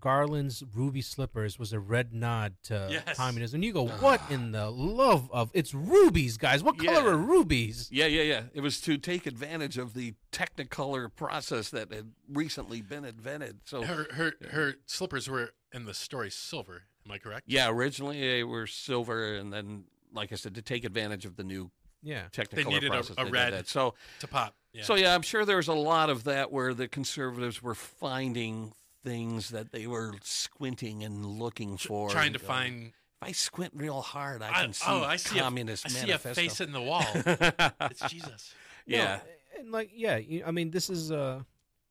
[0.00, 3.16] Garland's ruby slippers was a red nod to Yes.
[3.16, 3.58] communism.
[3.58, 5.50] And you go, what in the love of?
[5.54, 6.64] It's rubies, guys.
[6.64, 7.12] What color Yeah.
[7.12, 7.88] are rubies?
[7.92, 8.42] Yeah, yeah, yeah.
[8.54, 13.60] It was to take advantage of the Technicolor process that had recently been invented.
[13.66, 16.84] So her her her slippers were in the story silver.
[17.06, 17.42] Am I correct?
[17.46, 21.44] Yeah, originally they were silver, and then, like I said, to take advantage of the
[21.44, 21.70] new
[22.02, 22.24] Yeah.
[22.32, 23.68] Technicolor needed a- process, a they red- that.
[23.68, 24.54] So, To pop.
[24.72, 24.82] Yeah.
[24.84, 28.72] so yeah, I'm sure there was a lot of that where the conservatives were finding
[29.02, 32.86] things that they were squinting and looking for, trying and to going, find.
[32.86, 35.88] If I squint real hard, I I- can see oh, I see a- communist I
[35.90, 37.04] see a face in the wall.
[37.14, 38.54] it's Jesus.
[38.86, 39.20] yeah,
[39.54, 41.42] No, and like, yeah, I mean, this is, uh,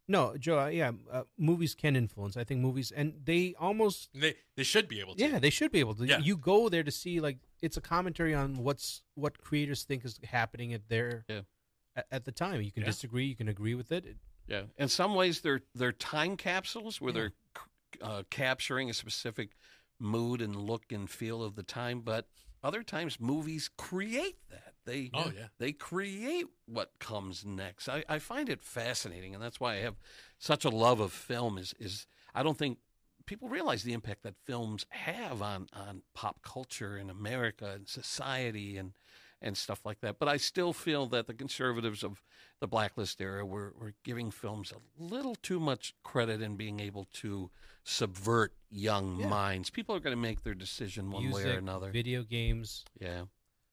[0.08, 2.36] no, Joe, uh, yeah, uh, movies can influence.
[2.38, 5.24] I think movies, and they almost, They they should be able to.
[5.24, 6.06] yeah, they should be able to.
[6.06, 6.20] Yeah.
[6.20, 10.20] You go there to see, like, it's a commentary on what's, what creators think is
[10.24, 11.41] happening at their, Yeah.
[11.95, 12.62] at, at the time.
[12.62, 12.88] You can Yeah.
[12.89, 14.18] disagree, you can agree with it.
[14.47, 17.20] Yeah, in some ways they're they're time capsules where Yeah.
[17.20, 17.34] they're
[18.01, 19.51] uh, capturing a specific
[19.99, 22.01] mood and look and feel of the time.
[22.01, 22.28] But
[22.62, 24.62] other times, movies create that.
[24.86, 25.48] They Oh, yeah.
[25.58, 27.88] they create what comes next.
[27.90, 29.96] I, I find it fascinating, and that's why I have
[30.40, 31.58] such a love of film.
[31.58, 32.06] Is is
[32.36, 32.80] I don't think
[33.26, 38.78] people realize the impact that films have on on pop culture in America and society
[38.78, 38.94] and
[39.42, 40.20] and stuff like that.
[40.20, 42.24] But I still feel that the conservatives of
[42.62, 47.10] the blacklist era were, were giving films a little too much credit in being able
[47.16, 47.52] to
[47.84, 49.28] subvert young Yeah.
[49.28, 49.70] minds.
[49.70, 51.92] People are going to make their decision one way or another.
[51.92, 53.24] Video games, yeah.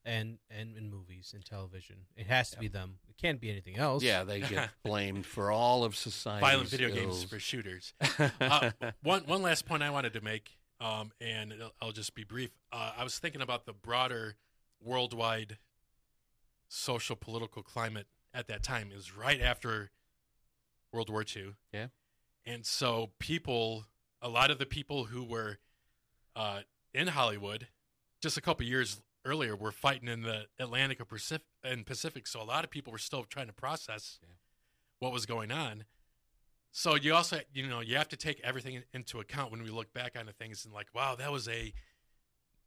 [0.05, 1.97] And, and, and movies and television.
[2.15, 2.95] It has to be them.
[3.07, 4.01] It can't be anything else.
[4.03, 6.41] Yeah, they get blamed for all of society.
[6.41, 7.93] Violent video games for shooters.
[8.41, 8.71] Uh,
[9.03, 12.49] one one last point I wanted to make, um, and it'll- I'll just be brief.
[12.71, 14.35] Uh, I was thinking about the broader
[14.83, 15.57] worldwide
[16.67, 18.89] social political climate at that time.
[18.91, 19.91] It was right after
[20.93, 21.53] World War II.
[21.73, 21.87] Yeah.
[22.45, 23.85] and so people,
[24.21, 25.59] a lot of the people who were
[26.35, 26.61] uh,
[26.93, 27.67] in Hollywood,
[28.21, 32.27] just a couple years earlier, were fighting in the Atlantic or Pacific, and Pacific.
[32.27, 34.29] So a lot of people were still trying to process Yeah.
[34.99, 35.85] what was going on.
[36.71, 39.93] So you also, you know, you have to take everything into account when we look
[39.93, 41.73] back on the things and like, wow, that was a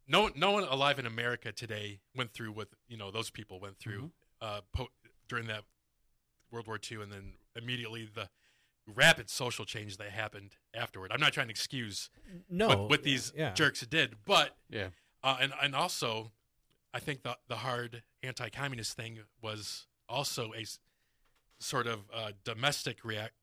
[0.07, 3.79] no no one alive in America today went through what you know those people went
[3.79, 4.89] through uh, po-
[5.27, 5.63] during that
[6.51, 8.29] World War II, and then immediately the
[8.85, 11.11] rapid social change that happened afterward.
[11.11, 12.11] I'm not trying to excuse
[12.47, 12.67] No.
[12.67, 13.53] what, what these yeah.
[13.53, 14.89] jerks did, but Yeah.
[15.23, 16.31] uh, and and also,
[16.95, 20.65] I think the the hard anti-communist thing was also a
[21.59, 23.33] sort of uh, domestic react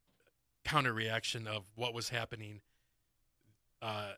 [0.65, 2.63] counter reaction of what was happening
[3.83, 4.13] uh,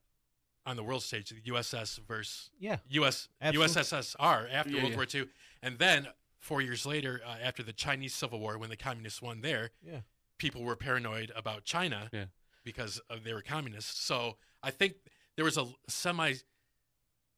[0.67, 2.77] on the world stage, the USS versus Yeah.
[2.91, 3.75] US Absolutely.
[3.83, 4.97] USSR after Yeah, World yeah.
[4.97, 5.29] War II,
[5.63, 6.09] and then
[6.39, 10.03] four years later, uh, after the Chinese Civil War, when the communists won there, Yeah.
[10.39, 12.27] people were paranoid about China Yeah.
[12.63, 14.01] because of they were communists.
[14.01, 14.95] So I think
[15.37, 16.35] there was a semi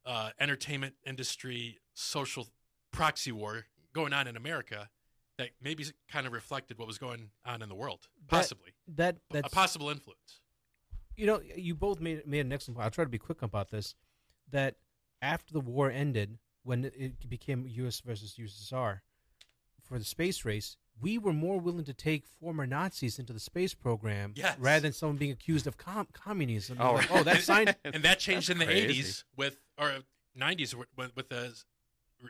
[0.04, 2.46] uh, entertainment industry social
[2.92, 4.90] proxy war going on in America
[5.38, 9.34] that maybe kind of reflected what was going on in the world, possibly That a
[9.34, 10.40] that's possible influence.
[11.16, 12.84] you know you both made made an excellent point.
[12.84, 13.94] I'll try to be quick about this.
[14.50, 14.76] That
[15.22, 18.00] after the war ended, when it- it became U.S.
[18.00, 19.00] versus USSR
[19.82, 23.72] for the space race, we were more willing to take former Nazis into the space
[23.74, 24.58] program Yes.
[24.58, 26.76] rather than someone being accused of com- communism.
[26.80, 27.74] Oh, Like, oh, that's signed.
[27.84, 29.98] and that changed in the That's 80s with or
[30.38, 31.54] 90s with, with the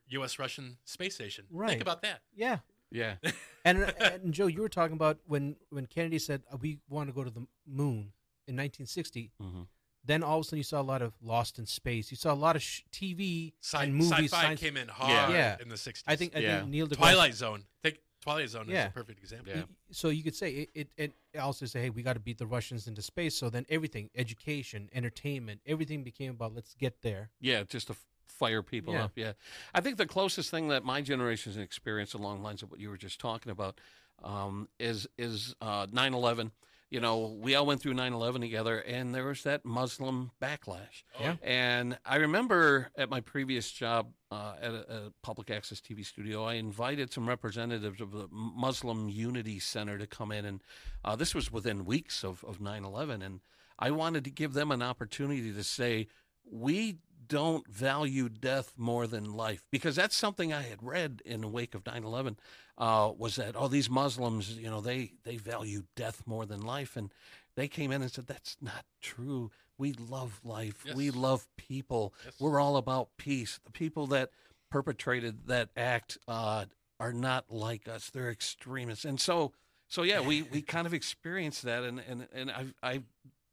[0.08, 0.38] U.S.
[0.38, 1.44] Russian space station.
[1.50, 1.70] Right.
[1.70, 2.20] Think about that.
[2.34, 2.58] Yeah,
[2.90, 3.16] Yeah.
[3.64, 7.14] and, and Joe, you were talking about when when Kennedy said uh, we want to
[7.14, 8.12] go to the moon.
[8.48, 9.62] in 1960, hmm
[10.08, 12.12] then all of a sudden you saw a lot of Lost in Space.
[12.12, 14.10] You saw a lot of sh- TV Sci- and movies.
[14.30, 15.56] sci-fi science- came in hard Yeah.
[15.60, 16.04] in the 60s.
[16.06, 16.58] I think I Yeah.
[16.60, 17.64] think Neil deGrasse Twilight Zone.
[17.82, 18.84] Think Twilight Zone Yeah.
[18.84, 19.52] is a perfect example.
[19.56, 19.64] Yeah.
[19.90, 22.46] So you could say it, it, it also say, hey, we got to beat the
[22.46, 23.34] Russians into space.
[23.36, 27.30] So then everything, education, entertainment, everything became about let's get there.
[27.40, 28.06] Yeah, just to f-
[28.38, 29.04] fire people Yeah.
[29.04, 29.12] up.
[29.16, 29.32] Yeah,
[29.74, 32.80] I think the closest thing that my generation has experienced along the lines of what
[32.80, 33.80] you were just talking about
[34.22, 36.50] um, is is uh, 9/11.
[36.88, 41.02] You know, we all went through 9/11 together, and there was that Muslim backlash.
[41.18, 41.36] Oh, Yeah.
[41.42, 46.44] And I remember at my previous job uh, at a, a public access TV studio,
[46.44, 50.62] I invited some representatives of the Muslim Unity Center to come in, and
[51.04, 53.40] uh, this was within weeks of, of 9/11, and
[53.78, 56.06] I wanted to give them an opportunity to say
[56.50, 56.98] we
[57.28, 59.64] don't value death more than life.
[59.70, 62.36] Because that's something I had read in the wake of 9/11
[62.78, 66.96] uh, was that oh these Muslims you know they they value death more than life.
[66.96, 67.10] And
[67.56, 69.50] they came in and said that's not true.
[69.78, 70.84] We love life.
[70.94, 72.14] We love people.
[72.24, 72.34] Yes.
[72.40, 73.60] we're all about peace.
[73.64, 74.30] The people that
[74.70, 76.64] perpetrated that act uh,
[76.98, 78.10] are not like us.
[78.10, 79.04] They're extremists.
[79.04, 79.52] And so
[79.88, 81.82] so yeah we we kind of experienced that.
[81.82, 83.02] And and and I I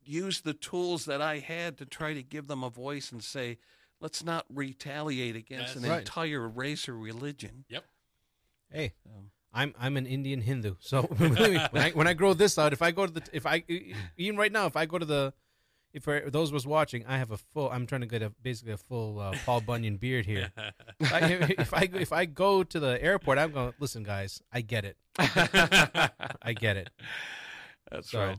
[0.06, 3.58] used the tools that I had to try to give them a voice and say,
[4.00, 5.84] let's not retaliate against Yes.
[5.84, 6.00] an Right.
[6.00, 7.66] entire race or religion.
[7.70, 7.86] Yep.
[8.72, 10.76] Hey, Um, I'm I'm an Indian Hindu.
[10.80, 11.38] So when
[11.78, 13.64] I when I grow this out, if I go to the if I
[14.18, 15.34] even right now, if I go to the
[15.94, 17.70] if for those was watching, I have a full.
[17.70, 20.52] I'm trying to get a basically a full uh, Paul Bunyan beard here.
[21.00, 21.20] If I,
[21.60, 23.74] if I if I go to the airport, I'm going.
[23.80, 24.98] Listen, guys, I get it.
[25.20, 26.90] I get it.
[27.92, 28.38] That's So- right.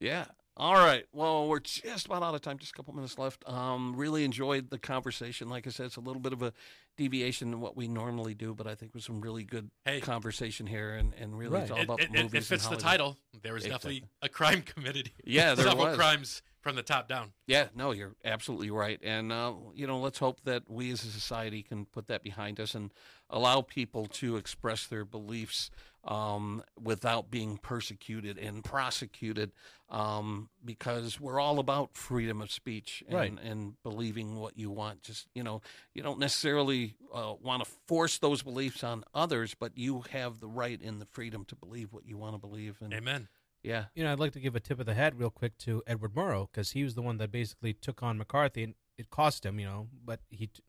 [0.00, 0.24] Yeah.
[0.58, 1.04] All right.
[1.12, 2.56] Well, we're just about out of time.
[2.56, 3.46] Just a couple minutes left.
[3.46, 5.50] Um, really enjoyed the conversation.
[5.50, 6.54] Like I said, it's a little bit of a
[6.96, 10.00] deviation in what we normally do, but I think it was some really good Hey,
[10.00, 12.32] conversation here, and, and really it's all about it, the it, movies.
[12.32, 13.18] it and fits the title.
[13.42, 14.00] There was Exactly.
[14.00, 15.10] definitely a crime committed.
[15.24, 15.96] Yeah, there Several was.
[15.96, 17.32] crimes from the top down.
[17.46, 18.98] Yeah, no, you're absolutely right.
[19.04, 22.58] And, uh, you know, let's hope that we as a society can put that behind
[22.60, 22.94] us and
[23.28, 25.70] allow people to express their beliefs
[26.06, 29.50] um, without being persecuted and prosecuted
[29.90, 33.38] um, because we're all about freedom of speech and, Right.
[33.42, 35.02] and believing what you want.
[35.02, 35.62] Just, you know,
[35.94, 40.48] you don't necessarily uh, want to force those beliefs on others, but you have the
[40.48, 42.76] right and the freedom to believe what you want to believe.
[42.80, 43.28] And, Amen.
[43.62, 43.86] yeah.
[43.94, 46.14] You know, I'd like to give a tip of the hat real quick to Edward
[46.14, 49.58] Murrow because he was the one that basically took on McCarthy, and it cost him.
[49.58, 50.62] You know, but he t-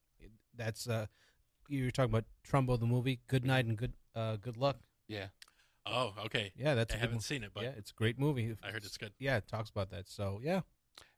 [0.56, 1.06] that's uh,
[1.70, 3.20] you were talking about Trumbo the movie.
[3.28, 4.78] Good night and good uh, good luck.
[5.08, 5.28] Yeah.
[5.86, 6.52] Oh, okay.
[6.58, 7.22] Yeah, that's I a good haven't one.
[7.22, 8.56] seen it, but yeah, it's a great movie.
[8.62, 9.14] I heard it's good.
[9.20, 10.10] Yeah, it talks about that.
[10.10, 10.62] So yeah,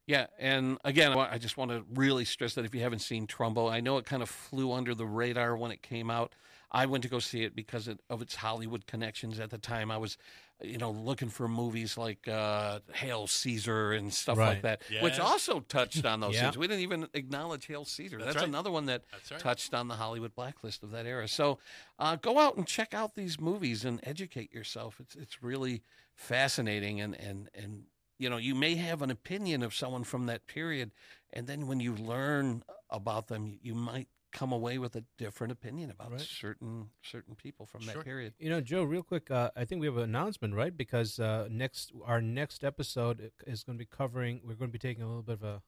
[0.06, 3.70] Yeah, and again, I just want to really stress that if you haven't seen Trumbo,
[3.70, 6.34] I know it kind of flew under the radar when it came out.
[6.72, 9.40] I went to go see it because of its Hollywood connections.
[9.40, 10.16] At the time, I was,
[10.62, 14.62] you know, looking for movies like uh, Hail Caesar and stuff like Right.
[14.62, 16.42] that, which also touched on those Yeah.
[16.42, 16.58] things.
[16.58, 18.18] We didn't even acknowledge Hail Caesar.
[18.18, 18.48] That's That's, right.
[18.48, 19.40] another one that right.
[19.40, 21.26] touched on the Hollywood blacklist of that era.
[21.26, 21.58] So
[21.98, 25.00] uh, go out and check out these movies and educate yourself.
[25.00, 25.82] It's it's really
[26.14, 27.84] fascinating and and and
[28.18, 30.92] you know you may have an opinion of someone from that period,
[31.32, 35.90] and then when you learn about them, you might come away with a different opinion
[35.90, 36.20] about Right.
[36.20, 37.94] certain certain people from Sure.
[37.94, 38.34] that period.
[38.38, 38.84] you know, Joe.
[38.84, 40.76] Real quick, uh, I think we have an announcement, right?
[40.76, 44.40] Because uh, next our next episode is going to be covering.
[44.44, 45.62] We're going to be taking a little bit of a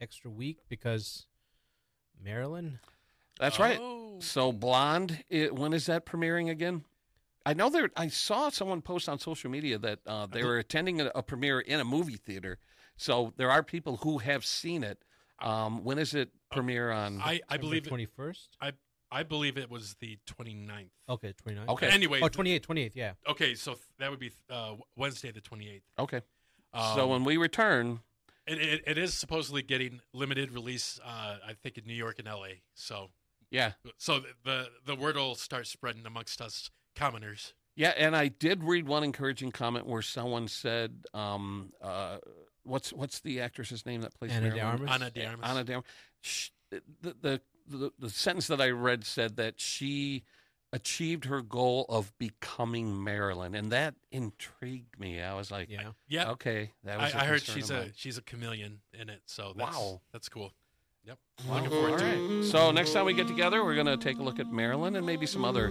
[0.00, 1.26] extra week because
[2.22, 2.80] Marilyn.
[3.38, 3.78] That's right.
[3.80, 4.18] Oh.
[4.20, 6.84] So Blonde, it, when is that premiering again?
[7.46, 7.90] I know there.
[7.96, 11.60] I saw someone post on social media that uh, they were attending a, a premiere
[11.60, 12.58] in a movie theater.
[12.96, 15.02] So there are people who have seen it.
[15.40, 17.20] Um, when is it premiere on?
[17.20, 18.56] I, I believe it, twenty first.
[18.60, 18.72] I
[19.12, 20.86] I believe it was the 29th.
[21.08, 21.68] Okay, 29.
[21.70, 21.88] Okay.
[21.88, 23.14] Anyway, Oh, 28, 28, Yeah.
[23.26, 25.80] okay, so th- that would be uh, Wednesday the 28th.
[25.98, 26.20] okay.
[26.72, 27.98] Um, so when we return,
[28.46, 32.28] it, it, it is supposedly getting limited release, uh, I think, in New York and
[32.28, 32.60] LA.
[32.74, 33.10] So
[33.50, 37.54] yeah, so the the word will start spreading amongst us commoners.
[37.74, 42.18] yeah, and I did read one encouraging comment where someone said, um, uh,
[42.64, 44.88] "What's what's the actress's name that plays Anna de Marilyn?
[44.88, 44.90] Armas?
[44.90, 45.48] Ana de Armas.
[45.50, 45.86] Ana de Armas.
[46.20, 50.22] Sh- the, the the the sentence that I read said that she
[50.72, 55.20] achieved her goal of becoming Marilyn, and that intrigued me.
[55.20, 55.90] I was like, Yeah.
[56.08, 57.14] Yeah, okay, that I, was.
[57.14, 59.22] a I heard she's a she's a chameleon in it.
[59.26, 60.00] So that's, Wow.
[60.12, 60.52] that's cool.
[61.04, 62.44] Yep, Well, looking forward to it.
[62.44, 65.04] So next time we get together, we're going to take a look at Marilyn and
[65.06, 65.70] maybe some other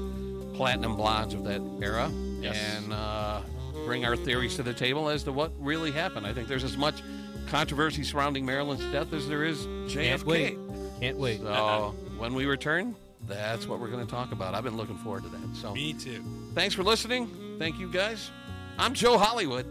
[0.56, 2.10] platinum blondes of that era,
[2.42, 2.58] Yes.
[2.58, 3.42] and uh,
[3.90, 6.28] bring our theories to the table as to what really happened.
[6.28, 7.02] I think there's as much
[7.48, 10.26] controversy surrounding Marilyn's death as there is Can't JFK.
[10.26, 10.58] wait.
[11.02, 11.40] Can't wait.
[11.42, 12.96] So when we return,
[13.28, 14.54] that's what we're going to talk about.
[14.54, 15.56] I've been looking forward to that.
[15.56, 16.24] So Me too.
[16.54, 17.32] thanks for listening.
[17.58, 18.30] Thank you guys.
[18.78, 19.66] I'm Joe Hollywood.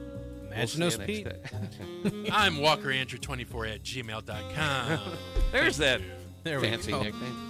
[0.53, 2.31] Imaginos see you Pete.
[2.33, 4.99] I'm WalkerAndrew24 at gmail.com.
[5.53, 6.01] There's that
[6.43, 7.48] There fancy nickname.